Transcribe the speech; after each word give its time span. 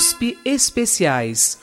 USP 0.00 0.38
Especiais. 0.46 1.58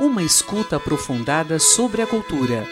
Uma 0.00 0.22
escuta 0.22 0.76
aprofundada 0.76 1.58
sobre 1.58 2.00
a 2.00 2.06
cultura. 2.06 2.66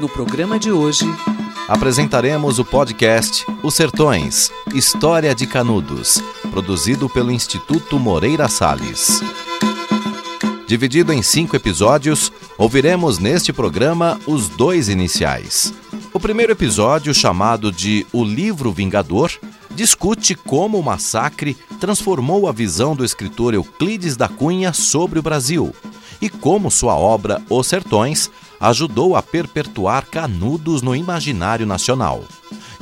No 0.00 0.08
programa 0.08 0.58
de 0.58 0.72
hoje, 0.72 1.04
apresentaremos 1.68 2.58
o 2.58 2.64
podcast 2.64 3.44
Os 3.62 3.74
Sertões 3.74 4.50
História 4.72 5.34
de 5.34 5.46
Canudos, 5.46 6.22
produzido 6.50 7.10
pelo 7.10 7.30
Instituto 7.30 7.98
Moreira 7.98 8.48
Salles. 8.48 9.20
Dividido 10.66 11.12
em 11.12 11.20
cinco 11.20 11.54
episódios, 11.54 12.32
ouviremos 12.56 13.18
neste 13.18 13.52
programa 13.52 14.18
os 14.26 14.48
dois 14.48 14.88
iniciais. 14.88 15.74
O 16.20 16.28
primeiro 16.30 16.52
episódio, 16.52 17.14
chamado 17.14 17.72
de 17.72 18.06
O 18.12 18.22
Livro 18.22 18.70
Vingador, 18.70 19.32
discute 19.70 20.34
como 20.34 20.78
o 20.78 20.82
massacre 20.82 21.56
transformou 21.80 22.46
a 22.46 22.52
visão 22.52 22.94
do 22.94 23.06
escritor 23.06 23.54
Euclides 23.54 24.18
da 24.18 24.28
Cunha 24.28 24.74
sobre 24.74 25.18
o 25.18 25.22
Brasil 25.22 25.74
e 26.20 26.28
como 26.28 26.70
sua 26.70 26.94
obra 26.94 27.40
Os 27.48 27.66
Sertões 27.66 28.30
ajudou 28.60 29.16
a 29.16 29.22
perpetuar 29.22 30.04
Canudos 30.10 30.82
no 30.82 30.94
imaginário 30.94 31.64
nacional. 31.64 32.22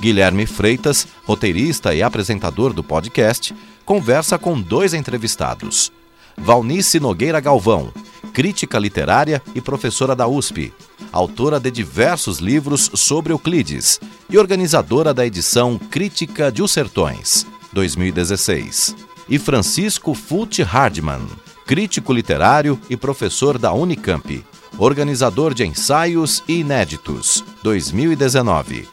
Guilherme 0.00 0.44
Freitas, 0.44 1.06
roteirista 1.24 1.94
e 1.94 2.02
apresentador 2.02 2.72
do 2.72 2.82
podcast, 2.82 3.54
conversa 3.84 4.36
com 4.36 4.60
dois 4.60 4.92
entrevistados. 4.92 5.92
Valnice 6.36 6.98
Nogueira 6.98 7.38
Galvão, 7.38 7.92
crítica 8.38 8.78
literária 8.78 9.42
e 9.52 9.60
professora 9.60 10.14
da 10.14 10.28
USP, 10.28 10.72
autora 11.10 11.58
de 11.58 11.72
diversos 11.72 12.38
livros 12.38 12.88
sobre 12.94 13.32
Euclides 13.32 13.98
e 14.30 14.38
organizadora 14.38 15.12
da 15.12 15.26
edição 15.26 15.76
Crítica 15.76 16.52
de 16.52 16.62
Os 16.62 16.70
Sertões, 16.70 17.44
2016. 17.72 18.94
E 19.28 19.40
Francisco 19.40 20.14
Fult 20.14 20.62
Hardman, 20.62 21.26
crítico 21.66 22.12
literário 22.12 22.80
e 22.88 22.96
professor 22.96 23.58
da 23.58 23.72
Unicamp, 23.72 24.46
organizador 24.78 25.52
de 25.52 25.66
ensaios 25.66 26.40
e 26.46 26.60
inéditos, 26.60 27.44
2019. 27.64 28.88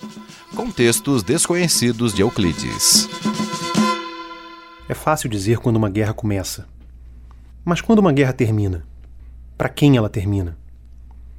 Com 0.55 0.71
textos 0.71 1.21
desconhecidos 1.21 2.15
de 2.15 2.23
Euclides. 2.23 3.07
É 4.89 4.95
fácil 4.95 5.29
dizer 5.29 5.59
quando 5.59 5.75
uma 5.75 5.91
guerra 5.91 6.15
começa 6.15 6.65
mas 7.65 7.81
quando 7.81 7.97
uma 7.99 8.11
guerra 8.11 8.31
termina? 8.31 8.83
Para 9.57 9.69
quem 9.69 9.95
ela 9.95 10.09
termina? 10.09 10.57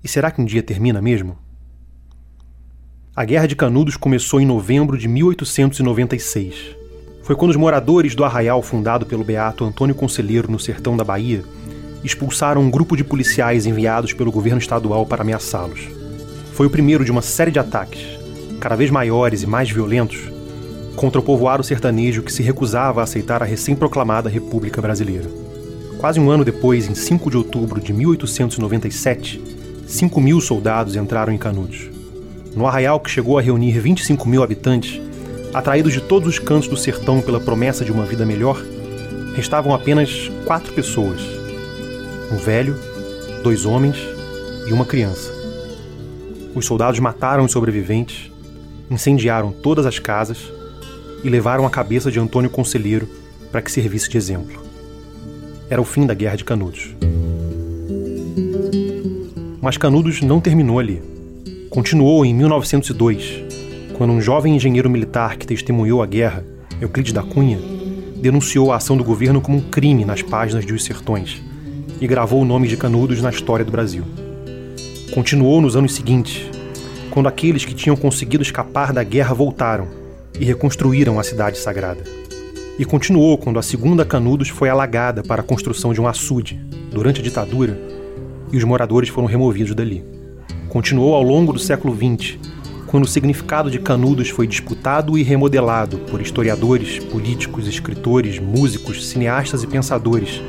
E 0.03 0.09
será 0.09 0.31
que 0.31 0.41
um 0.41 0.45
dia 0.47 0.62
termina 0.62 1.03
mesmo? 1.03 1.36
A 3.14 3.27
Guerra 3.27 3.47
de 3.47 3.55
Canudos 3.55 3.98
começou 3.98 4.41
em 4.41 4.47
novembro 4.47 4.97
de 4.97 5.06
1896. 5.06 6.77
Foi 7.23 7.36
quando 7.36 7.50
os 7.50 7.56
moradores 7.56 8.14
do 8.14 8.25
arraial 8.25 8.62
fundado 8.62 9.05
pelo 9.05 9.23
beato 9.23 9.64
Antônio 9.64 9.95
Conselheiro 9.95 10.50
no 10.50 10.58
sertão 10.58 10.97
da 10.97 11.05
Bahia 11.05 11.45
expulsaram 12.03 12.62
um 12.62 12.70
grupo 12.70 12.97
de 12.97 13.05
policiais 13.05 13.67
enviados 13.67 14.14
pelo 14.14 14.33
governo 14.33 14.61
estadual 14.61 15.05
para 15.05 15.20
ameaçá-los. 15.20 15.86
Foi 16.55 16.67
o 16.67 16.70
primeiro 16.70 17.05
de 17.05 17.11
uma 17.11 17.20
série 17.20 17.51
de 17.51 17.58
ataques, 17.58 18.01
cada 18.61 18.77
vez 18.77 18.91
maiores 18.91 19.42
e 19.42 19.47
mais 19.47 19.70
violentos, 19.70 20.30
contra 20.95 21.20
o 21.20 21.23
povoado 21.23 21.62
sertanejo 21.62 22.23
que 22.23 22.33
se 22.33 22.42
recusava 22.42 23.01
a 23.01 23.05
aceitar 23.05 23.42
a 23.42 23.47
recém-proclamada 23.47 24.30
República 24.30 24.80
Brasileira. 24.80 25.45
Quase 25.98 26.20
um 26.20 26.30
ano 26.30 26.44
depois, 26.44 26.89
em 26.89 26.94
5 26.94 27.30
de 27.30 27.39
outubro 27.39 27.80
de 27.80 27.91
1897, 27.91 29.42
5 29.86 30.20
mil 30.20 30.41
soldados 30.42 30.94
entraram 30.94 31.33
em 31.33 31.39
Canudos. 31.39 31.89
No 32.55 32.66
arraial 32.66 33.01
que 33.01 33.11
chegou 33.11 33.39
a 33.39 33.42
reunir 33.42 33.79
25 33.80 34.29
mil 34.29 34.42
habitantes, 34.42 35.01
atraídos 35.55 35.95
de 35.95 36.02
todos 36.02 36.29
os 36.29 36.39
cantos 36.39 36.68
do 36.68 36.77
sertão 36.77 37.23
pela 37.23 37.40
promessa 37.40 37.83
de 37.83 37.90
uma 37.90 38.05
vida 38.05 38.27
melhor, 38.27 38.62
restavam 39.34 39.74
apenas 39.74 40.30
quatro 40.45 40.73
pessoas: 40.74 41.20
um 42.30 42.36
velho, 42.36 42.77
dois 43.42 43.64
homens 43.64 43.96
e 44.68 44.73
uma 44.74 44.84
criança. 44.84 45.33
Os 46.55 46.67
soldados 46.67 47.01
mataram 47.01 47.45
os 47.45 47.52
sobreviventes, 47.52 48.30
incendiaram 48.90 49.51
todas 49.51 49.86
as 49.86 49.98
casas 49.98 50.39
e 51.24 51.30
levaram 51.30 51.67
a 51.67 51.70
cabeça 51.70 52.13
de 52.13 52.20
Antônio 52.20 52.51
Conselheiro 52.51 53.08
para 53.51 53.63
que 53.63 53.73
servisse 53.73 54.11
de 54.11 54.18
exemplo 54.18 54.65
era 55.68 55.80
o 55.80 55.84
fim 55.84 56.06
da 56.06 56.14
Guerra 56.14 56.36
de 56.36 56.44
Canudos. 56.44 56.94
Mas 59.60 59.77
Canudos 59.77 60.22
não 60.22 60.40
terminou 60.40 60.78
ali. 60.78 61.02
Continuou 61.70 62.24
em 62.24 62.32
1902, 62.32 63.44
quando 63.94 64.12
um 64.12 64.20
jovem 64.20 64.54
engenheiro 64.54 64.88
militar 64.88 65.36
que 65.36 65.46
testemunhou 65.46 66.02
a 66.02 66.06
guerra, 66.06 66.44
Euclides 66.80 67.12
da 67.12 67.22
Cunha, 67.22 67.58
denunciou 68.16 68.70
a 68.70 68.77
ação 68.77 68.96
do 68.96 69.04
governo 69.04 69.40
como 69.40 69.58
um 69.58 69.70
crime 69.70 70.04
nas 70.04 70.22
páginas 70.22 70.64
de 70.64 70.72
Os 70.72 70.84
Sertões 70.84 71.42
e 72.00 72.06
gravou 72.06 72.40
o 72.40 72.44
nome 72.44 72.68
de 72.68 72.77
Canudos 72.77 73.20
na 73.20 73.30
história 73.30 73.64
do 73.64 73.72
Brasil. 73.72 74.04
Continuou 75.12 75.60
nos 75.60 75.77
anos 75.77 75.94
seguintes, 75.94 76.48
quando 77.10 77.28
aqueles 77.28 77.64
que 77.64 77.74
tinham 77.74 77.96
conseguido 77.96 78.42
escapar 78.42 78.92
da 78.92 79.02
guerra 79.02 79.34
voltaram 79.34 79.88
e 80.38 80.44
reconstruíram 80.44 81.18
a 81.18 81.24
cidade 81.24 81.58
sagrada 81.58 82.26
e 82.79 82.85
continuou 82.85 83.39
quando 83.39 83.59
a 83.59 83.63
segunda 83.63 84.05
Canudos 84.05 84.48
foi 84.48 84.69
alagada 84.69 85.23
para 85.23 85.41
a 85.41 85.45
construção 85.45 85.92
de 85.92 86.01
um 86.01 86.07
açude 86.07 86.61
durante 86.91 87.20
a 87.20 87.25
ditadura 87.25 87.79
e 88.53 88.57
os 88.57 88.64
moradores 88.64 89.09
foram 89.09 89.27
removidos 89.27 89.75
dali. 89.75 90.05
Continuou 90.69 91.14
ao 91.14 91.23
longo 91.23 91.53
do 91.53 91.59
século 91.59 91.95
XX, 91.95 92.39
quando 92.87 93.05
o 93.05 93.09
significado 93.09 93.70
de 93.70 93.79
Canudos 93.79 94.29
foi 94.29 94.47
disputado 94.47 95.17
e 95.19 95.23
remodelado 95.23 95.98
por 96.11 96.20
historiadores, 96.20 96.98
políticos, 96.98 97.67
escritores, 97.67 98.39
músicos, 98.39 99.07
cineastas 99.07 99.63
e 99.63 99.67
pensadores 99.67 100.43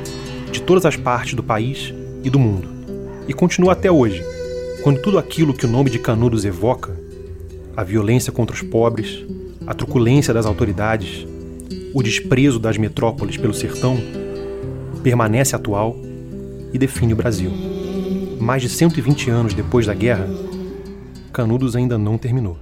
de 0.52 0.62
todas 0.62 0.86
as 0.86 0.96
partes 0.96 1.34
do 1.34 1.42
país 1.42 1.92
e 2.22 2.30
do 2.30 2.38
mundo. 2.38 2.68
E 3.26 3.34
continua 3.34 3.72
até 3.72 3.90
hoje, 3.90 4.22
quando 4.82 5.02
tudo 5.02 5.18
aquilo 5.18 5.52
que 5.52 5.66
o 5.66 5.68
nome 5.68 5.90
de 5.90 5.98
Canudos 5.98 6.44
evoca 6.44 6.96
a 7.76 7.82
violência 7.82 8.32
contra 8.32 8.54
os 8.54 8.62
pobres, 8.62 9.24
a 9.66 9.74
truculência 9.74 10.32
das 10.32 10.46
autoridades, 10.46 11.26
o 11.92 12.02
desprezo 12.02 12.58
das 12.58 12.76
metrópoles 12.76 13.36
pelo 13.36 13.54
sertão 13.54 13.98
permanece 15.02 15.54
atual 15.54 15.96
e 16.72 16.78
define 16.78 17.12
o 17.12 17.16
Brasil. 17.16 17.50
Mais 18.40 18.62
de 18.62 18.68
120 18.68 19.30
anos 19.30 19.54
depois 19.54 19.86
da 19.86 19.94
guerra, 19.94 20.28
Canudos 21.32 21.76
ainda 21.76 21.96
não 21.96 22.18
terminou. 22.18 22.58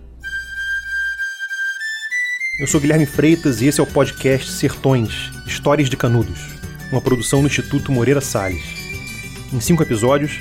Eu 2.59 2.67
sou 2.67 2.81
Guilherme 2.81 3.05
Freitas 3.05 3.61
e 3.61 3.67
esse 3.67 3.81
é 3.81 3.83
o 3.83 3.87
podcast 3.87 4.51
Sertões 4.51 5.31
Histórias 5.47 5.91
de 5.91 5.97
Canudos, 5.97 6.41
uma 6.91 7.01
produção 7.01 7.41
do 7.41 7.47
Instituto 7.47 7.93
Moreira 7.93 8.21
Salles. 8.21 8.65
Em 9.53 9.61
cinco 9.61 9.83
episódios, 9.83 10.41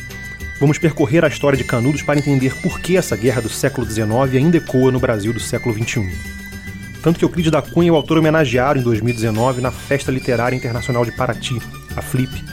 vamos 0.59 0.77
percorrer 0.77 1.25
a 1.25 1.27
história 1.27 1.57
de 1.57 1.63
Canudos 1.63 2.01
para 2.01 2.19
entender 2.19 2.55
por 2.61 2.79
que 2.79 2.95
essa 2.95 3.17
guerra 3.17 3.41
do 3.41 3.49
século 3.49 3.85
XIX 3.85 4.09
ainda 4.35 4.57
ecoa 4.57 4.91
no 4.91 4.99
Brasil 4.99 5.33
do 5.33 5.39
século 5.39 5.75
XXI 5.75 6.35
tanto 7.05 7.19
que 7.19 7.25
Euclides 7.25 7.51
da 7.51 7.61
Cunha 7.61 7.89
é 7.89 7.91
o 7.91 7.95
autor 7.95 8.17
homenageado 8.17 8.79
em 8.79 8.81
2019 8.81 9.61
na 9.61 9.69
Festa 9.69 10.11
Literária 10.11 10.55
Internacional 10.55 11.05
de 11.05 11.11
Paraty, 11.11 11.61
a 11.95 12.01
FLIP. 12.01 12.43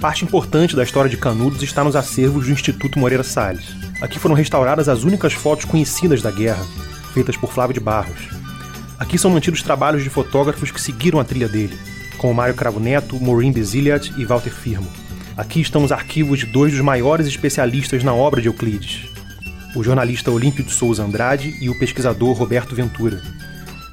Parte 0.00 0.24
importante 0.24 0.74
da 0.74 0.82
história 0.82 1.08
de 1.08 1.16
Canudos 1.16 1.62
está 1.62 1.84
nos 1.84 1.94
acervos 1.94 2.46
do 2.46 2.50
Instituto 2.50 2.98
Moreira 2.98 3.22
Salles. 3.22 3.76
Aqui 4.00 4.18
foram 4.18 4.34
restauradas 4.34 4.88
as 4.88 5.04
únicas 5.04 5.34
fotos 5.34 5.66
conhecidas 5.66 6.20
da 6.20 6.32
guerra, 6.32 6.66
feitas 7.14 7.36
por 7.36 7.52
Flávio 7.52 7.74
de 7.74 7.78
Barros. 7.78 8.28
Aqui 8.98 9.16
são 9.16 9.30
mantidos 9.30 9.62
trabalhos 9.62 10.02
de 10.02 10.10
fotógrafos 10.10 10.72
que 10.72 10.80
seguiram 10.80 11.20
a 11.20 11.24
trilha 11.24 11.46
dele, 11.46 11.78
como 12.18 12.34
Mário 12.34 12.56
Cravo 12.56 12.80
Neto, 12.80 13.22
Maureen 13.22 13.52
Beziliat 13.52 14.12
e 14.18 14.24
Walter 14.24 14.52
Firmo. 14.52 14.90
Aqui 15.36 15.60
estão 15.60 15.84
os 15.84 15.92
arquivos 15.92 16.40
de 16.40 16.46
dois 16.46 16.72
dos 16.72 16.80
maiores 16.80 17.28
especialistas 17.28 18.02
na 18.02 18.12
obra 18.12 18.42
de 18.42 18.48
Euclides, 18.48 19.02
o 19.76 19.84
jornalista 19.84 20.28
Olímpio 20.28 20.64
de 20.64 20.72
Souza 20.72 21.04
Andrade 21.04 21.54
e 21.60 21.70
o 21.70 21.78
pesquisador 21.78 22.32
Roberto 22.32 22.74
Ventura 22.74 23.22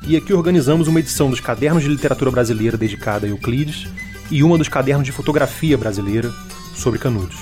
e 0.07 0.15
aqui 0.15 0.33
organizamos 0.33 0.87
uma 0.87 0.99
edição 0.99 1.29
dos 1.29 1.39
Cadernos 1.39 1.83
de 1.83 1.89
Literatura 1.89 2.31
Brasileira 2.31 2.77
dedicada 2.77 3.25
a 3.25 3.29
Euclides 3.29 3.87
e 4.31 4.43
uma 4.43 4.57
dos 4.57 4.69
Cadernos 4.69 5.05
de 5.05 5.11
Fotografia 5.11 5.77
Brasileira 5.77 6.31
sobre 6.75 6.99
Canudos. 6.99 7.37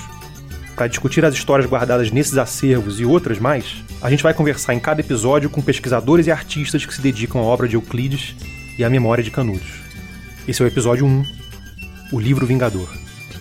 Para 0.76 0.88
discutir 0.88 1.26
as 1.26 1.34
histórias 1.34 1.70
guardadas 1.70 2.12
nesses 2.12 2.38
acervos 2.38 3.00
e 3.00 3.06
outras 3.06 3.40
mais, 3.40 3.84
a 4.02 4.10
gente 4.10 4.24
vai 4.24 4.34
conversar 4.34 4.74
em 4.74 4.80
cada 4.80 5.02
episódio 5.02 5.50
com 5.50 5.62
pesquisadores 5.62 6.28
e 6.28 6.32
artistas 6.32 6.86
que 6.86 6.94
se 6.94 7.02
dedicam 7.02 7.42
à 7.42 7.44
obra 7.44 7.68
de 7.68 7.76
Euclides 7.76 8.36
e 8.78 8.84
à 8.84 8.90
memória 8.90 9.24
de 9.24 9.32
Canudos. 9.32 9.82
Esse 10.48 10.62
é 10.62 10.66
o 10.66 10.68
episódio 10.68 11.06
1, 11.06 11.24
O 12.12 12.20
Livro 12.20 12.46
Vingador. 12.46 12.88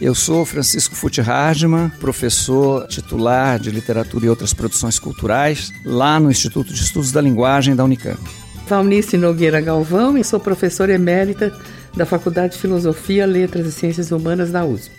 Eu 0.00 0.14
sou 0.14 0.44
Francisco 0.44 0.94
Fute 0.94 1.20
Hardman, 1.20 1.90
professor 2.00 2.86
titular 2.86 3.58
de 3.58 3.70
literatura 3.70 4.26
e 4.26 4.28
outras 4.28 4.52
produções 4.52 4.98
culturais 4.98 5.72
lá 5.84 6.20
no 6.20 6.30
Instituto 6.30 6.72
de 6.72 6.82
Estudos 6.82 7.12
da 7.12 7.20
Linguagem 7.20 7.74
da 7.74 7.84
Unicamp. 7.84 8.20
Valnice 8.66 9.16
Nogueira 9.16 9.60
Galvão 9.60 10.18
e 10.18 10.24
sou 10.24 10.40
professora 10.40 10.92
emérita 10.92 11.56
da 11.94 12.04
Faculdade 12.04 12.54
de 12.54 12.58
Filosofia, 12.58 13.24
Letras 13.24 13.64
e 13.64 13.72
Ciências 13.72 14.10
Humanas 14.10 14.50
da 14.50 14.64
USP. 14.64 14.92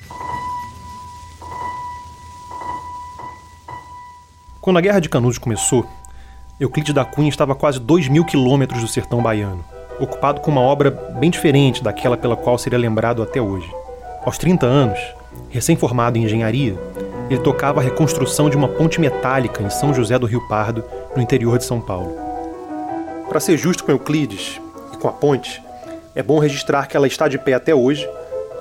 Quando 4.61 4.77
a 4.77 4.81
Guerra 4.81 5.01
de 5.01 5.09
Canudos 5.09 5.37
começou, 5.37 5.85
Euclides 6.57 6.93
da 6.93 7.03
Cunha 7.03 7.27
estava 7.27 7.51
a 7.51 7.55
quase 7.55 7.77
2 7.79 8.07
mil 8.07 8.23
quilômetros 8.23 8.81
do 8.81 8.87
sertão 8.87 9.21
baiano, 9.21 9.63
ocupado 9.99 10.39
com 10.39 10.49
uma 10.49 10.61
obra 10.61 10.89
bem 11.19 11.29
diferente 11.29 11.83
daquela 11.83 12.15
pela 12.15 12.37
qual 12.37 12.57
seria 12.57 12.79
lembrado 12.79 13.21
até 13.21 13.41
hoje. 13.41 13.69
Aos 14.25 14.37
30 14.37 14.65
anos, 14.65 14.99
recém-formado 15.49 16.17
em 16.17 16.23
engenharia, 16.23 16.77
ele 17.29 17.41
tocava 17.41 17.81
a 17.81 17.83
reconstrução 17.83 18.49
de 18.49 18.55
uma 18.55 18.69
ponte 18.69 18.99
metálica 18.99 19.61
em 19.61 19.69
São 19.69 19.93
José 19.93 20.17
do 20.17 20.25
Rio 20.25 20.47
Pardo, 20.47 20.85
no 21.13 21.21
interior 21.21 21.57
de 21.57 21.65
São 21.65 21.81
Paulo. 21.81 22.26
Para 23.29 23.41
ser 23.41 23.57
justo 23.57 23.83
com 23.83 23.91
Euclides 23.91 24.59
e 24.93 24.97
com 24.97 25.07
a 25.09 25.11
ponte, 25.11 25.61
é 26.15 26.23
bom 26.23 26.39
registrar 26.39 26.87
que 26.87 26.95
ela 26.95 27.07
está 27.07 27.27
de 27.27 27.37
pé 27.37 27.53
até 27.53 27.75
hoje, 27.75 28.09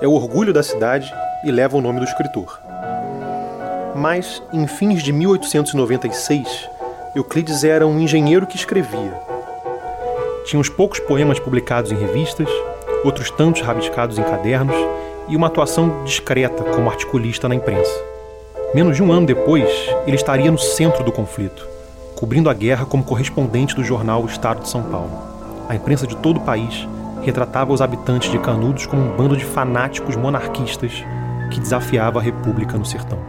é 0.01 0.07
o 0.07 0.11
orgulho 0.11 0.51
da 0.51 0.61
cidade 0.61 1.11
e 1.45 1.51
leva 1.51 1.77
o 1.77 1.81
nome 1.81 1.99
do 1.99 2.05
escritor. 2.05 2.59
Mas, 3.95 4.43
em 4.51 4.67
fins 4.67 5.01
de 5.01 5.13
1896, 5.13 6.69
Euclides 7.15 7.63
era 7.63 7.87
um 7.87 7.97
engenheiro 7.97 8.45
que 8.45 8.57
escrevia. 8.57 9.13
Tinha 10.45 10.59
uns 10.59 10.69
poucos 10.69 10.99
poemas 10.99 11.39
publicados 11.39 11.91
em 11.91 11.95
revistas, 11.95 12.49
outros 13.05 13.31
tantos 13.31 13.61
rabiscados 13.61 14.19
em 14.19 14.23
cadernos 14.23 14.75
e 15.29 15.35
uma 15.35 15.47
atuação 15.47 16.03
discreta 16.03 16.63
como 16.63 16.89
articulista 16.89 17.47
na 17.47 17.55
imprensa. 17.55 17.91
Menos 18.75 18.97
de 18.97 19.01
um 19.01 19.13
ano 19.13 19.25
depois, 19.25 19.69
ele 20.05 20.17
estaria 20.17 20.51
no 20.51 20.57
centro 20.57 21.03
do 21.05 21.11
conflito, 21.11 21.76
cobrindo 22.17 22.49
a 22.49 22.53
guerra 22.53 22.83
como 22.83 23.03
correspondente 23.03 23.75
do 23.75 23.83
jornal 23.83 24.23
O 24.23 24.25
Estado 24.25 24.63
de 24.63 24.69
São 24.69 24.81
Paulo. 24.81 25.11
A 25.69 25.75
imprensa 25.75 26.07
de 26.07 26.17
todo 26.17 26.37
o 26.37 26.43
país 26.43 26.87
retratava 27.21 27.71
os 27.71 27.79
habitantes 27.79 28.31
de 28.31 28.39
Canudos 28.39 28.87
como 28.87 29.03
um 29.03 29.15
bando 29.15 29.37
de 29.37 29.45
fanáticos 29.45 30.15
monarquistas 30.15 30.91
que 31.51 31.59
desafiava 31.59 32.19
a 32.19 32.21
república 32.21 32.75
no 32.75 32.83
sertão. 32.83 33.19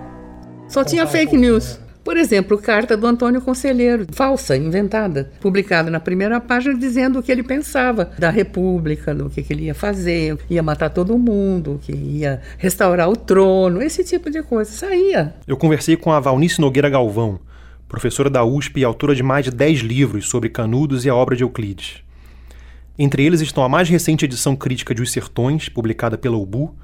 Só 0.68 0.82
tinha 0.82 1.06
fake 1.06 1.36
news. 1.36 1.78
Por 2.02 2.16
exemplo, 2.16 2.56
carta 2.56 2.96
do 2.96 3.06
Antônio 3.06 3.42
Conselheiro, 3.42 4.06
falsa, 4.12 4.56
inventada, 4.56 5.30
publicada 5.38 5.90
na 5.90 6.00
primeira 6.00 6.40
página 6.40 6.74
dizendo 6.74 7.18
o 7.18 7.22
que 7.22 7.30
ele 7.30 7.42
pensava 7.42 8.12
da 8.18 8.30
República, 8.30 9.14
do 9.14 9.28
que, 9.28 9.42
que 9.42 9.52
ele 9.52 9.64
ia 9.64 9.74
fazer, 9.74 10.38
ia 10.48 10.62
matar 10.62 10.88
todo 10.88 11.18
mundo, 11.18 11.78
que 11.82 11.92
ia 11.92 12.40
restaurar 12.56 13.10
o 13.10 13.16
trono, 13.16 13.82
esse 13.82 14.02
tipo 14.02 14.30
de 14.30 14.42
coisa. 14.42 14.70
Saía. 14.70 15.34
Eu 15.46 15.58
conversei 15.58 15.96
com 15.98 16.10
a 16.10 16.18
Valnice 16.18 16.62
Nogueira 16.62 16.88
Galvão, 16.88 17.38
professora 17.88 18.28
da 18.28 18.44
USP 18.44 18.80
e 18.80 18.84
autora 18.84 19.14
de 19.14 19.22
mais 19.22 19.46
de 19.46 19.50
10 19.50 19.80
livros 19.80 20.28
sobre 20.28 20.50
Canudos 20.50 21.06
e 21.06 21.08
a 21.08 21.14
obra 21.14 21.34
de 21.34 21.42
Euclides. 21.42 22.04
Entre 22.98 23.24
eles 23.24 23.40
estão 23.40 23.64
a 23.64 23.68
mais 23.68 23.88
recente 23.88 24.24
edição 24.24 24.54
crítica 24.54 24.94
de 24.94 25.00
Os 25.00 25.10
Sertões, 25.10 25.68
publicada 25.68 26.18
pela 26.18 26.36
UBU, 26.36 26.76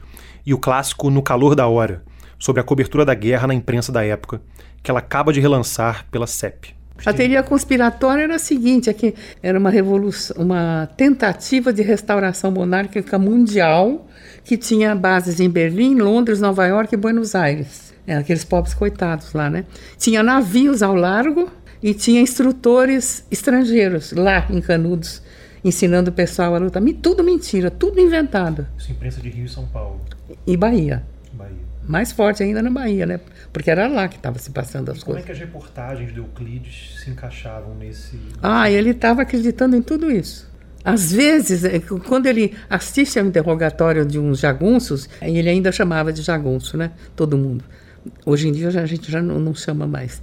e 0.46 0.54
o 0.54 0.58
clássico 0.58 1.10
No 1.10 1.22
Calor 1.22 1.54
da 1.54 1.66
Hora, 1.66 2.02
sobre 2.38 2.60
a 2.60 2.64
cobertura 2.64 3.04
da 3.04 3.14
guerra 3.14 3.46
na 3.46 3.54
imprensa 3.54 3.92
da 3.92 4.04
época, 4.04 4.40
que 4.82 4.90
ela 4.90 5.00
acaba 5.00 5.32
de 5.32 5.40
relançar 5.40 6.06
pela 6.10 6.26
CEP. 6.26 6.74
A 7.04 7.12
teoria 7.12 7.42
conspiratória 7.42 8.22
era 8.22 8.36
a 8.36 8.38
seguinte, 8.38 8.88
é 8.88 8.94
que 8.94 9.14
era 9.42 9.58
uma 9.58 9.68
revolução, 9.68 10.36
uma 10.42 10.88
tentativa 10.96 11.72
de 11.72 11.82
restauração 11.82 12.50
monárquica 12.50 13.18
mundial 13.18 14.06
que 14.44 14.56
tinha 14.56 14.94
bases 14.94 15.40
em 15.40 15.50
Berlim, 15.50 15.96
Londres, 15.96 16.40
Nova 16.40 16.64
York 16.66 16.94
e 16.94 16.96
Buenos 16.96 17.34
Aires. 17.34 17.93
É, 18.06 18.16
aqueles 18.16 18.44
pobres 18.44 18.74
coitados 18.74 19.32
lá, 19.32 19.48
né? 19.48 19.64
Tinha 19.98 20.22
navios 20.22 20.82
ao 20.82 20.94
largo 20.94 21.50
e 21.82 21.94
tinha 21.94 22.20
instrutores 22.20 23.24
estrangeiros 23.30 24.12
lá 24.12 24.46
em 24.50 24.60
Canudos 24.60 25.22
ensinando 25.64 26.10
o 26.10 26.12
pessoal 26.12 26.54
a 26.54 26.58
lutar. 26.58 26.82
Tudo 27.02 27.24
mentira, 27.24 27.70
tudo 27.70 27.98
inventado. 27.98 28.66
Isso 28.78 28.92
imprensa 28.92 29.20
de 29.20 29.30
Rio 29.30 29.46
e 29.46 29.48
São 29.48 29.66
Paulo. 29.66 30.00
E 30.46 30.56
Bahia. 30.56 31.02
Bahia. 31.32 31.64
Mais 31.88 32.12
forte 32.12 32.42
ainda 32.42 32.62
na 32.62 32.70
Bahia, 32.70 33.06
né? 33.06 33.20
Porque 33.52 33.70
era 33.70 33.86
lá 33.88 34.08
que 34.08 34.16
estava 34.16 34.38
se 34.38 34.50
passando 34.50 34.90
as 34.90 34.98
e 34.98 35.00
como 35.00 35.14
coisas. 35.14 35.22
é 35.22 35.26
que 35.26 35.32
as 35.32 35.38
reportagens 35.38 36.12
de 36.12 36.18
Euclides 36.18 37.00
se 37.02 37.10
encaixavam 37.10 37.74
nesse. 37.74 38.18
Ah, 38.42 38.70
ele 38.70 38.90
estava 38.90 39.22
acreditando 39.22 39.74
em 39.76 39.82
tudo 39.82 40.10
isso. 40.10 40.52
Às 40.84 41.12
vezes, 41.12 41.64
é, 41.64 41.78
quando 41.80 42.26
ele 42.26 42.54
assiste 42.68 43.18
ao 43.18 43.24
interrogatório 43.24 44.04
de 44.04 44.18
uns 44.18 44.40
jagunços, 44.40 45.08
ele 45.22 45.48
ainda 45.48 45.72
chamava 45.72 46.12
de 46.12 46.20
jagunço, 46.20 46.76
né? 46.76 46.92
Todo 47.16 47.38
mundo. 47.38 47.64
Hoje 48.24 48.48
em 48.48 48.52
dia 48.52 48.68
a 48.68 48.86
gente 48.86 49.10
já 49.10 49.22
não, 49.22 49.38
não 49.38 49.54
chama 49.54 49.86
mais. 49.86 50.20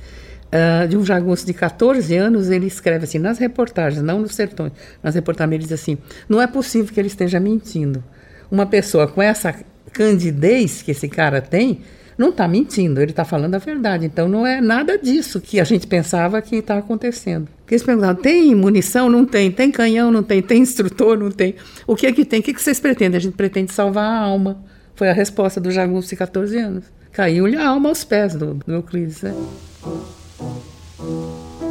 Uh, 0.48 0.88
de 0.88 0.98
um 0.98 1.06
jagunço 1.06 1.46
de 1.46 1.54
14 1.54 2.14
anos, 2.16 2.50
ele 2.50 2.68
escreve 2.68 3.06
assim, 3.06 3.18
nas 3.18 3.38
reportagens, 3.38 4.04
não 4.04 4.20
nos 4.20 4.36
sertões, 4.36 4.74
nas 5.02 5.16
reportagens, 5.16 5.54
ele 5.54 5.64
diz 5.64 5.72
assim: 5.72 5.98
não 6.28 6.42
é 6.42 6.48
possível 6.48 6.94
que 6.94 7.00
ele 7.00 7.08
esteja 7.08 7.40
mentindo. 7.40 8.04
Uma 8.52 8.66
pessoa 8.66 9.08
com 9.08 9.22
essa 9.22 9.56
candidez 9.94 10.82
que 10.82 10.92
esse 10.92 11.08
cara 11.08 11.42
tem, 11.42 11.80
não 12.18 12.30
está 12.30 12.48
mentindo, 12.48 13.02
ele 13.02 13.12
está 13.12 13.24
falando 13.24 13.56
a 13.56 13.58
verdade. 13.58 14.06
Então 14.06 14.28
não 14.28 14.46
é 14.46 14.60
nada 14.60 14.98
disso 14.98 15.40
que 15.40 15.60
a 15.60 15.64
gente 15.64 15.88
pensava 15.88 16.42
que 16.42 16.58
está 16.58 16.78
acontecendo. 16.78 17.48
Porque 17.60 17.76
eles 17.76 17.84
perguntavam: 17.84 18.22
tem 18.22 18.54
munição? 18.54 19.10
Não 19.10 19.26
tem. 19.26 19.52
Tem 19.52 19.72
canhão? 19.72 20.12
Não 20.12 20.22
tem. 20.22 20.42
Tem 20.42 20.62
instrutor? 20.62 21.18
Não 21.18 21.32
tem. 21.32 21.56
O 21.88 21.96
que 21.96 22.06
é 22.06 22.12
que 22.12 22.26
tem? 22.26 22.42
O 22.42 22.44
que, 22.44 22.54
que 22.54 22.62
vocês 22.62 22.80
pretendem? 22.80 23.18
A 23.18 23.22
gente 23.22 23.36
pretende 23.36 23.72
salvar 23.72 24.04
a 24.04 24.18
alma. 24.18 24.64
Foi 24.96 25.10
a 25.10 25.14
resposta 25.14 25.60
do 25.62 25.72
jagunço 25.72 26.10
de 26.10 26.16
14 26.18 26.58
anos. 26.58 26.84
Caiu-lhe 27.12 27.58
a 27.58 27.68
alma 27.68 27.90
aos 27.90 28.04
pés 28.04 28.36
do, 28.36 28.54
do 28.54 28.74
Euclides, 28.74 29.22
né? 29.22 29.36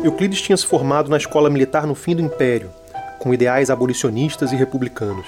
Euclides 0.04 0.42
tinha 0.42 0.56
se 0.56 0.66
formado 0.66 1.08
na 1.08 1.16
escola 1.16 1.48
militar 1.48 1.86
no 1.86 1.94
fim 1.94 2.14
do 2.14 2.22
Império, 2.22 2.70
com 3.18 3.32
ideais 3.32 3.70
abolicionistas 3.70 4.52
e 4.52 4.56
republicanos. 4.56 5.26